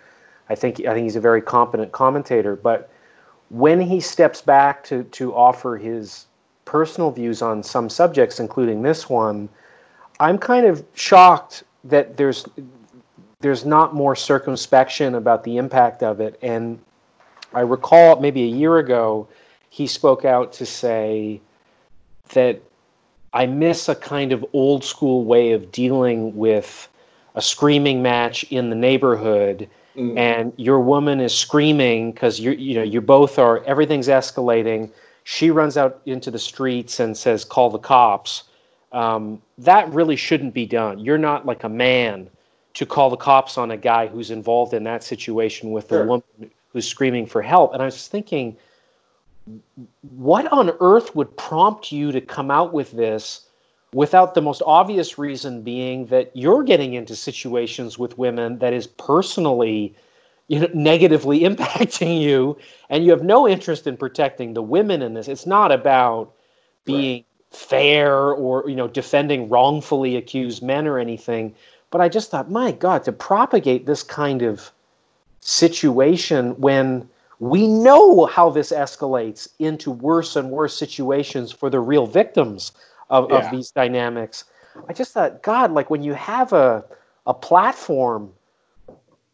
[0.49, 2.55] I think I think he's a very competent commentator.
[2.55, 2.89] But
[3.49, 6.25] when he steps back to, to offer his
[6.65, 9.49] personal views on some subjects, including this one,
[10.19, 12.45] I'm kind of shocked that there's
[13.39, 16.37] there's not more circumspection about the impact of it.
[16.41, 16.79] And
[17.53, 19.27] I recall maybe a year ago,
[19.69, 21.39] he spoke out to say
[22.33, 22.61] that
[23.33, 26.87] I miss a kind of old school way of dealing with
[27.35, 30.17] a screaming match in the neighborhood Mm.
[30.17, 34.91] and your woman is screaming because you you know you both are everything's escalating
[35.23, 38.43] she runs out into the streets and says call the cops
[38.91, 42.29] um, that really shouldn't be done you're not like a man
[42.75, 46.03] to call the cops on a guy who's involved in that situation with Sure.
[46.03, 48.55] a woman who's screaming for help and i was thinking
[50.01, 53.47] what on earth would prompt you to come out with this
[53.93, 58.85] without the most obvious reason being that you're getting into situations with women that is
[58.85, 59.95] personally
[60.47, 62.57] you know, negatively impacting you
[62.89, 65.27] and you have no interest in protecting the women in this?
[65.27, 66.33] It's not about
[66.85, 71.53] being fair or you know defending wrongfully accused men or anything
[71.89, 74.71] but i just thought my god to propagate this kind of
[75.39, 77.09] situation when
[77.39, 82.73] we know how this escalates into worse and worse situations for the real victims
[83.09, 83.37] of, Yeah.
[83.37, 84.43] of these dynamics.
[84.87, 86.83] I just thought, God, like when you have a,
[87.25, 88.31] a platform,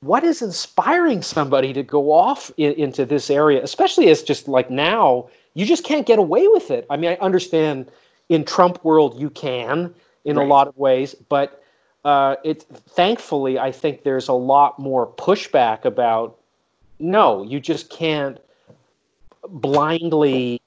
[0.01, 4.69] what is inspiring somebody to go off in, into this area, especially as just like
[4.69, 6.85] now, you just can't get away with it.
[6.89, 7.89] I mean, I understand
[8.29, 9.93] in Trump world you can
[10.25, 11.63] in a lot of ways, but
[12.03, 16.37] uh, it thankfully I think there's a lot more pushback about
[16.99, 18.39] no, you just can't
[19.47, 20.61] blindly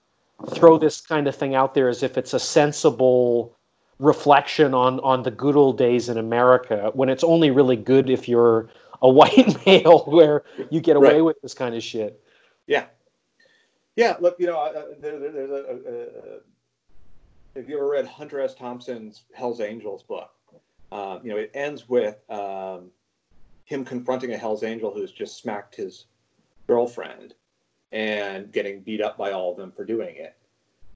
[0.51, 3.55] throw this kind of thing out there as if it's a sensible
[3.99, 8.29] reflection on on the good old days in America when it's only really good if
[8.29, 8.69] you're
[9.03, 11.25] a white male where you get away Right.
[11.25, 12.23] with this kind of shit.
[12.69, 12.87] yeah
[13.97, 18.07] yeah look you know uh, there, there, there's a, a, a have you ever read
[18.07, 20.31] hunter s thompson's hell's angels book
[20.93, 22.93] um, you know it ends with um,
[23.65, 26.05] him confronting a hell's angel who's just smacked his
[26.69, 27.35] girlfriend
[27.91, 30.37] and getting beat up by all of them for doing it.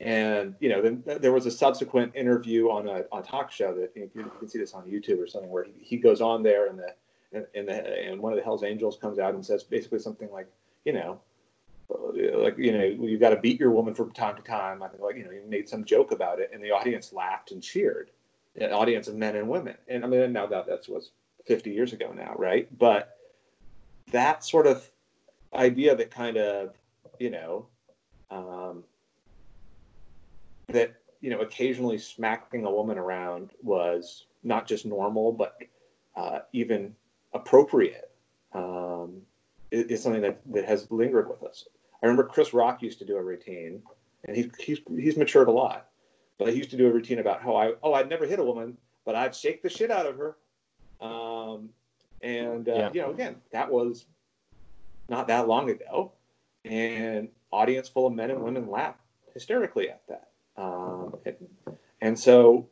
[0.00, 3.92] And you know then there was a subsequent interview on a, on talk show that
[3.94, 6.66] you, you can see this on youtube or something where he, he goes on there
[6.66, 10.00] and the and, the and one of the hell's angels comes out and says basically
[10.00, 10.48] something like
[10.84, 11.20] you know
[12.34, 15.00] like you know you got to beat your woman from time to time i think
[15.00, 18.10] like you know he made some joke about it and the audience laughed and cheered
[18.56, 19.76] an audience of men and women.
[19.88, 21.12] And i mean now that that was
[21.46, 22.68] 50 years ago now right?
[22.76, 23.18] But
[24.10, 24.90] that sort of
[25.54, 26.74] idea that kind of
[27.18, 27.66] you know
[28.30, 28.84] um,
[30.68, 35.58] that you know occasionally smacking a woman around was not just normal but
[36.16, 36.94] uh, even
[37.34, 38.10] appropriate
[38.54, 39.20] um,
[39.70, 41.66] is, is something that, that has lingered with us.
[42.02, 43.80] I remember Chris Rock used to do a routine,
[44.26, 45.88] and he, he's he's matured a lot,
[46.38, 48.44] but he used to do a routine about how I oh I'd never hit a
[48.44, 50.36] woman, but I'd shake the shit out of her,
[51.00, 51.68] um,
[52.22, 52.90] and uh, Yeah.
[52.92, 54.06] you know again that was
[55.08, 56.12] not that long ago,
[56.64, 59.00] and audience full of men and women laughed
[59.34, 61.36] hysterically at that, um, and,
[62.00, 62.68] and so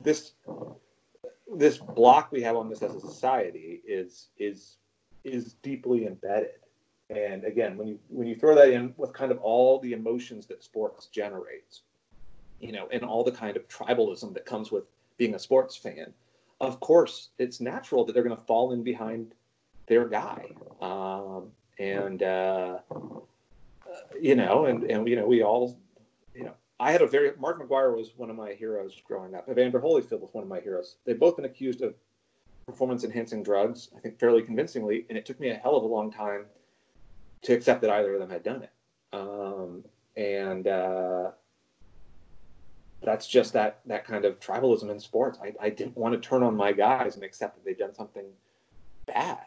[0.00, 0.32] this
[1.56, 4.76] this block we have on this as a society is is
[5.24, 6.50] is deeply embedded.
[7.10, 10.46] And again, when you when you throw that in with kind of all the emotions
[10.46, 11.82] that sports generates,
[12.60, 14.84] you know, and all the kind of tribalism that comes with
[15.16, 16.12] being a sports fan,
[16.60, 19.32] of course, it's natural that they're going to fall in behind
[19.88, 20.52] their guy.
[20.80, 22.78] Um, and uh,
[24.20, 25.78] you know, and and you know, we all,
[26.34, 29.48] you know, I had a very Mark McGwire was one of my heroes growing up.
[29.48, 30.96] Evander Holyfield was one of my heroes.
[31.04, 31.94] They've both been accused of
[32.66, 35.86] performance enhancing drugs, I think fairly convincingly, and it took me a hell of a
[35.86, 36.44] long time
[37.42, 38.70] to accept that either of them had done it.
[39.12, 39.84] Um,
[40.16, 41.30] and uh,
[43.02, 45.38] that's just that that kind of tribalism in sports.
[45.42, 48.26] I, I didn't want to turn on my guys and accept that they'd done something
[49.06, 49.46] bad,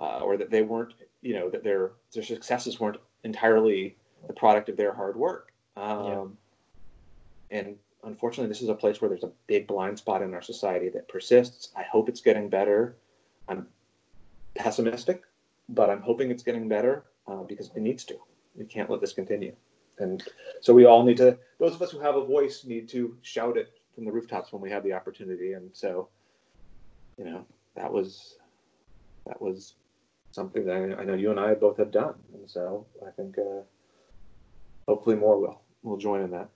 [0.00, 3.96] uh, or that they weren't, you know, that their their successes weren't entirely
[4.26, 5.52] the product of their hard work.
[5.76, 6.36] Um,
[7.50, 7.58] yeah.
[7.58, 10.88] And unfortunately, this is a place where there's a big blind spot in our society
[10.90, 11.72] that persists.
[11.76, 12.96] I hope it's getting better.
[13.48, 13.66] I'm
[14.54, 15.22] pessimistic,
[15.68, 18.16] but I'm hoping it's getting better uh, because it needs to.
[18.56, 19.54] We can't let this continue.
[19.98, 20.22] And
[20.60, 23.56] so we all need to, those of us who have a voice need to shout
[23.56, 25.52] it from the rooftops when we have the opportunity.
[25.52, 26.08] And so,
[27.18, 27.44] you know,
[27.76, 28.36] that was,
[29.26, 29.74] that was
[30.32, 32.14] something that I, know you and I both have done.
[32.34, 33.62] And so I think uh,
[34.86, 36.48] hopefully more will, will join in that.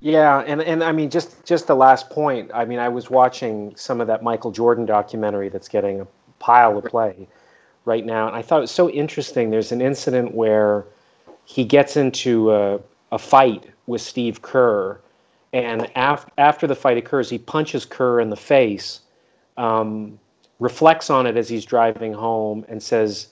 [0.00, 2.50] Yeah, and, and I mean just just the last point.
[2.54, 6.06] I mean, I was watching some of that Michael Jordan documentary that's getting a
[6.38, 7.28] pile of play
[7.84, 9.50] right now, and I thought it was so interesting.
[9.50, 10.86] There's an incident where
[11.44, 12.80] he gets into a,
[13.12, 14.98] a fight with Steve Kerr,
[15.52, 19.00] and af- after the fight occurs, he punches Kerr in the face,
[19.58, 20.18] um,
[20.60, 23.28] reflects on it as he's driving home, and says,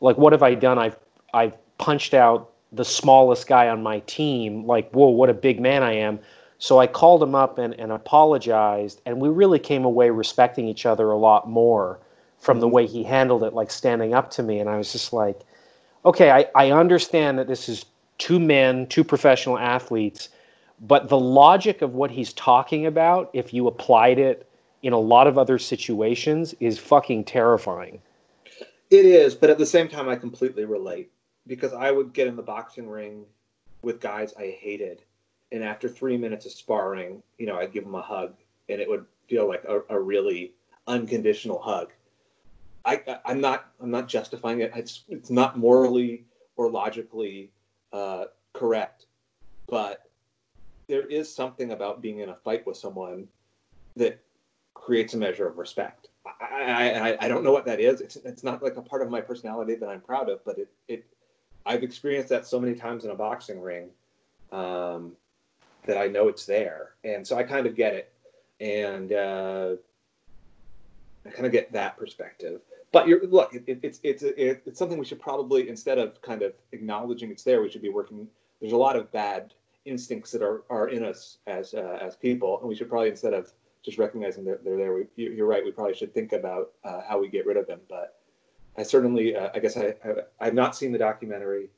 [0.00, 0.78] "Like, what have I done?
[0.78, 0.98] I've
[1.32, 4.66] I've punched out the smallest guy on my team.
[4.66, 6.18] Like, whoa, what a big man I am."
[6.58, 10.86] So I called him up and, and apologized, and we really came away respecting each
[10.86, 11.98] other a lot more
[12.38, 12.74] from the mm-hmm.
[12.74, 14.60] way he handled it, like standing up to me.
[14.60, 15.40] And I was just like,
[16.04, 17.84] okay, I, I understand that this is
[18.18, 20.28] two men, two professional athletes,
[20.80, 24.48] but the logic of what he's talking about, if you applied it
[24.82, 28.00] in a lot of other situations, is fucking terrifying.
[28.90, 31.10] It is, but at the same time, I completely relate
[31.46, 33.24] because I would get in the boxing ring
[33.82, 35.02] with guys I hated,
[35.50, 38.34] and after three minutes of sparring, you know, I'd give them a hug,
[38.68, 40.52] and it would feel like a, a really
[40.86, 41.92] unconditional hug.
[42.84, 44.72] I, I'm not I'm not justifying it.
[44.74, 46.24] It's it's not morally
[46.56, 47.50] or logically
[47.92, 49.06] uh, correct,
[49.68, 50.10] but
[50.88, 53.28] there is something about being in a fight with someone
[53.96, 54.20] that
[54.74, 56.08] creates a measure of respect.
[56.40, 58.00] I, I, I don't know what that is.
[58.00, 60.70] It's, it's not like a part of my personality that I'm proud of, but it,
[60.88, 61.04] it
[61.64, 63.88] I've experienced that so many times in a boxing ring
[64.50, 65.12] um,
[65.86, 68.12] that I know it's there, and so I kind of get it,
[68.60, 69.70] and uh,
[71.24, 72.60] I kind of get that perspective
[72.92, 76.42] but you're look it, it's it's it, it's something we should probably instead of kind
[76.42, 78.28] of acknowledging it's there we should be working
[78.60, 79.54] there's a lot of bad
[79.84, 83.34] instincts that are, are in us as uh, as people and we should probably instead
[83.34, 83.52] of
[83.84, 87.18] just recognizing that they're there we, you're right we probably should think about uh, how
[87.18, 88.20] we get rid of them but
[88.78, 89.94] i certainly uh, i guess I,
[90.40, 91.70] I have not seen the documentary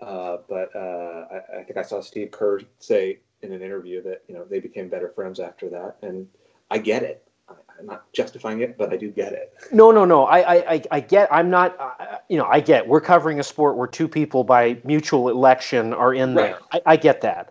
[0.00, 4.22] uh, but uh, I, I think i saw steve kerr say in an interview that
[4.28, 6.26] you know they became better friends after that and
[6.70, 7.26] i get it
[7.78, 9.54] I'm not justifying it, but I do get it.
[9.72, 10.24] No, no, no.
[10.24, 11.28] I, I, I get.
[11.32, 11.76] I'm not.
[11.80, 12.86] Uh, you know, I get.
[12.86, 16.58] We're covering a sport where two people by mutual election are in there.
[16.72, 16.82] Right.
[16.86, 17.50] I, I get that,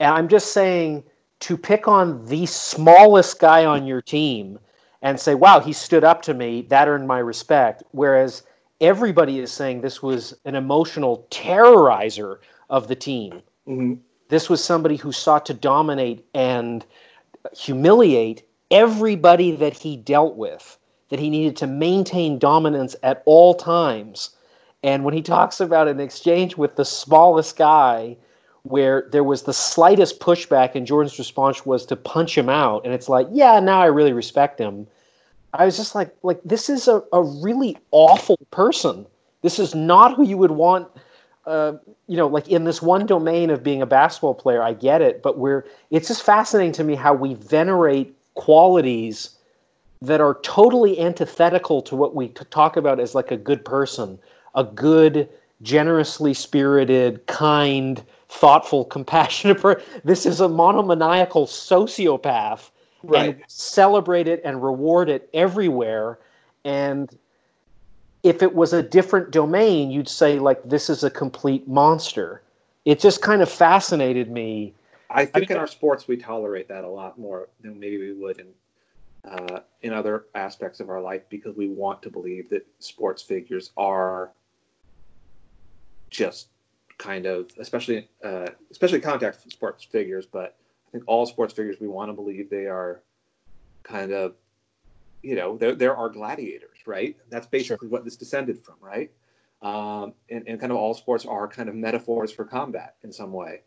[0.00, 1.04] and I'm just saying
[1.40, 4.58] to pick on the smallest guy on your team
[5.02, 6.62] and say, "Wow, he stood up to me.
[6.62, 8.42] That earned my respect." Whereas
[8.80, 12.38] everybody is saying this was an emotional terrorizer
[12.70, 13.42] of the team.
[13.66, 13.94] Mm-hmm.
[14.28, 16.84] This was somebody who sought to dominate and
[17.56, 20.78] humiliate everybody that he dealt with,
[21.08, 24.30] that he needed to maintain dominance at all times.
[24.82, 28.16] And when he talks about an exchange with the smallest guy,
[28.62, 32.92] where there was the slightest pushback, and Jordan's response was to punch him out, and
[32.92, 34.86] it's like, yeah, now I really respect him.
[35.54, 39.06] I was just like, like this is a, a really awful person.
[39.42, 40.88] This is not who you would want.
[41.46, 45.00] Uh, you know, like in this one domain of being a basketball player, I get
[45.00, 45.64] it, but we're.
[45.90, 49.30] It's just fascinating to me how we venerate qualities
[50.02, 54.18] that are totally antithetical to what we talk about as like a good person,
[54.54, 55.28] a good,
[55.62, 59.82] generously spirited, kind, thoughtful, compassionate person.
[60.04, 62.70] This is a monomaniacal sociopath.
[63.04, 63.36] Right.
[63.36, 66.18] And celebrate it and reward it everywhere.
[66.64, 67.16] And
[68.24, 72.42] if it was a different domain, you'd say, like, this is a complete monster.
[72.84, 74.74] It just kind of fascinated me
[75.10, 78.12] I think I in our sports we tolerate that a lot more than maybe we
[78.12, 78.48] would in
[79.24, 83.72] uh, in other aspects of our life because we want to believe that sports figures
[83.76, 84.30] are
[86.10, 86.48] just
[86.98, 90.56] kind of, especially uh, especially contact sports figures, but
[90.88, 93.02] I think all sports figures we want to believe they are
[93.82, 94.34] kind of,
[95.22, 97.16] you know, there there are our gladiators, right?
[97.30, 97.90] That's basically sure.
[97.90, 99.10] what this descended from, right?
[99.62, 103.32] Um, and, and kind of all sports are kind of metaphors for combat in some
[103.32, 103.62] way.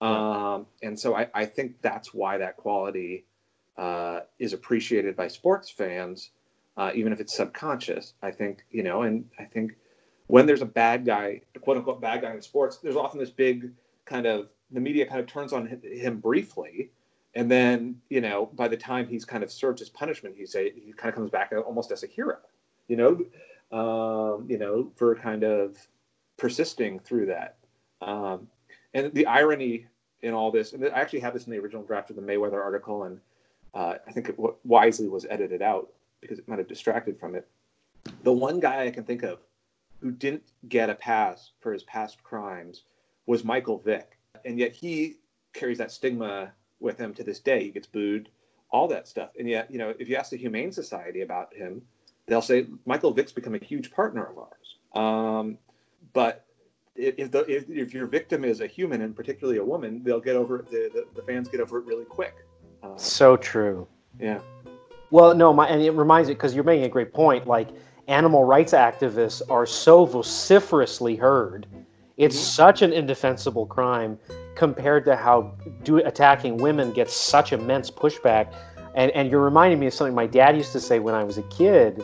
[0.00, 3.24] Um, and so I, I, think that's why that quality
[3.78, 6.30] uh, is appreciated by sports fans.
[6.76, 8.14] uh, even if it's subconscious.
[8.22, 9.76] I think you know, and I think
[10.26, 13.30] when there's a bad guy, a quote unquote bad guy in sports, there's often this
[13.30, 13.70] big
[14.04, 16.90] kind of the media kind of turns on him briefly,
[17.34, 20.70] and then you know by the time he's kind of served his punishment, he's a,
[20.70, 22.38] he kind of comes back almost as a hero,
[22.88, 23.24] you know,
[23.76, 25.76] um, you know, for kind of
[26.36, 27.56] persisting through that.
[28.02, 28.48] Um,
[28.94, 29.86] and the irony
[30.22, 32.62] in all this, and I actually have this in the original draft of the Mayweather
[32.62, 33.20] article, and
[33.74, 37.46] uh, I think it wisely was edited out because it might have distracted from it.
[38.22, 39.40] The one guy I can think of
[40.00, 42.82] who didn't get a pass for his past crimes
[43.26, 45.16] was Michael Vick, and yet he
[45.52, 47.64] carries that stigma with him to this day.
[47.64, 48.28] He gets booed,
[48.70, 51.82] all that stuff, and yet you know if you ask the Humane Society about him,
[52.26, 54.76] they'll say Michael Vick's become a huge partner of ours.
[54.94, 55.58] Um,
[56.12, 56.46] but
[56.96, 60.36] if, the, if, if, your victim is a human and particularly a woman, they'll get
[60.36, 60.70] over it.
[60.70, 62.34] The, the, the fans get over it really quick.
[62.82, 63.86] Uh, so true.
[64.18, 64.40] Yeah.
[65.10, 67.46] Well, no, my, and it reminds me because you're making a great point.
[67.46, 67.68] Like
[68.08, 71.66] animal rights activists are so vociferously heard.
[72.16, 74.18] It's such an indefensible crime
[74.54, 78.54] compared to how do, attacking women gets such immense pushback.
[78.94, 81.36] And, and you're reminding me of something my dad used to say when I was
[81.36, 82.02] a kid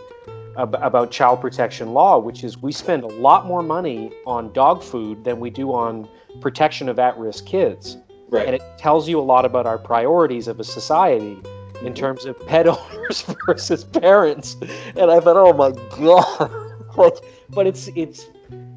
[0.56, 5.24] about child protection law, which is we spend a lot more money on dog food
[5.24, 6.06] than we do on
[6.42, 7.96] protection of at risk kids.
[8.28, 8.46] Right.
[8.46, 11.40] And it tells you a lot about our priorities of a society
[11.84, 14.56] in terms of pet owners versus parents.
[14.96, 16.50] And I thought, oh my God.
[16.96, 17.14] like,
[17.50, 18.26] but it's, it's,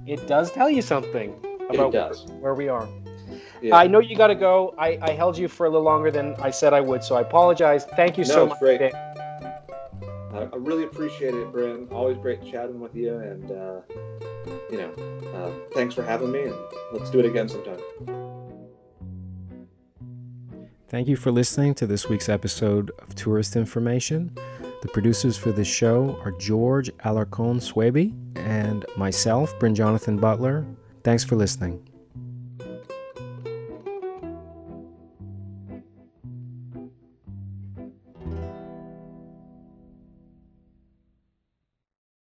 [0.06, 1.34] it does tell you something
[1.70, 2.88] about where, where, we are.
[3.62, 3.76] Yeah.
[3.76, 4.76] I know you got to go.
[4.78, 7.22] I, I held you for a little longer than I said I would, so I
[7.22, 7.86] apologize.
[7.96, 8.60] Thank you no, so much.
[8.60, 8.94] Great.
[10.36, 11.88] I really appreciate it, Bryn.
[11.92, 13.82] Always great chatting with you, and uh,
[14.70, 14.92] you know,
[15.34, 16.56] uh, thanks for having me, and
[16.92, 18.35] let's do it again sometime.
[20.88, 24.32] Thank you for listening to this week's episode of Tourist Information.
[24.84, 30.64] The producers for this show are George Alarcon Swaby and myself, Bryn Jonathan Butler.
[31.04, 31.90] Thanks for listening.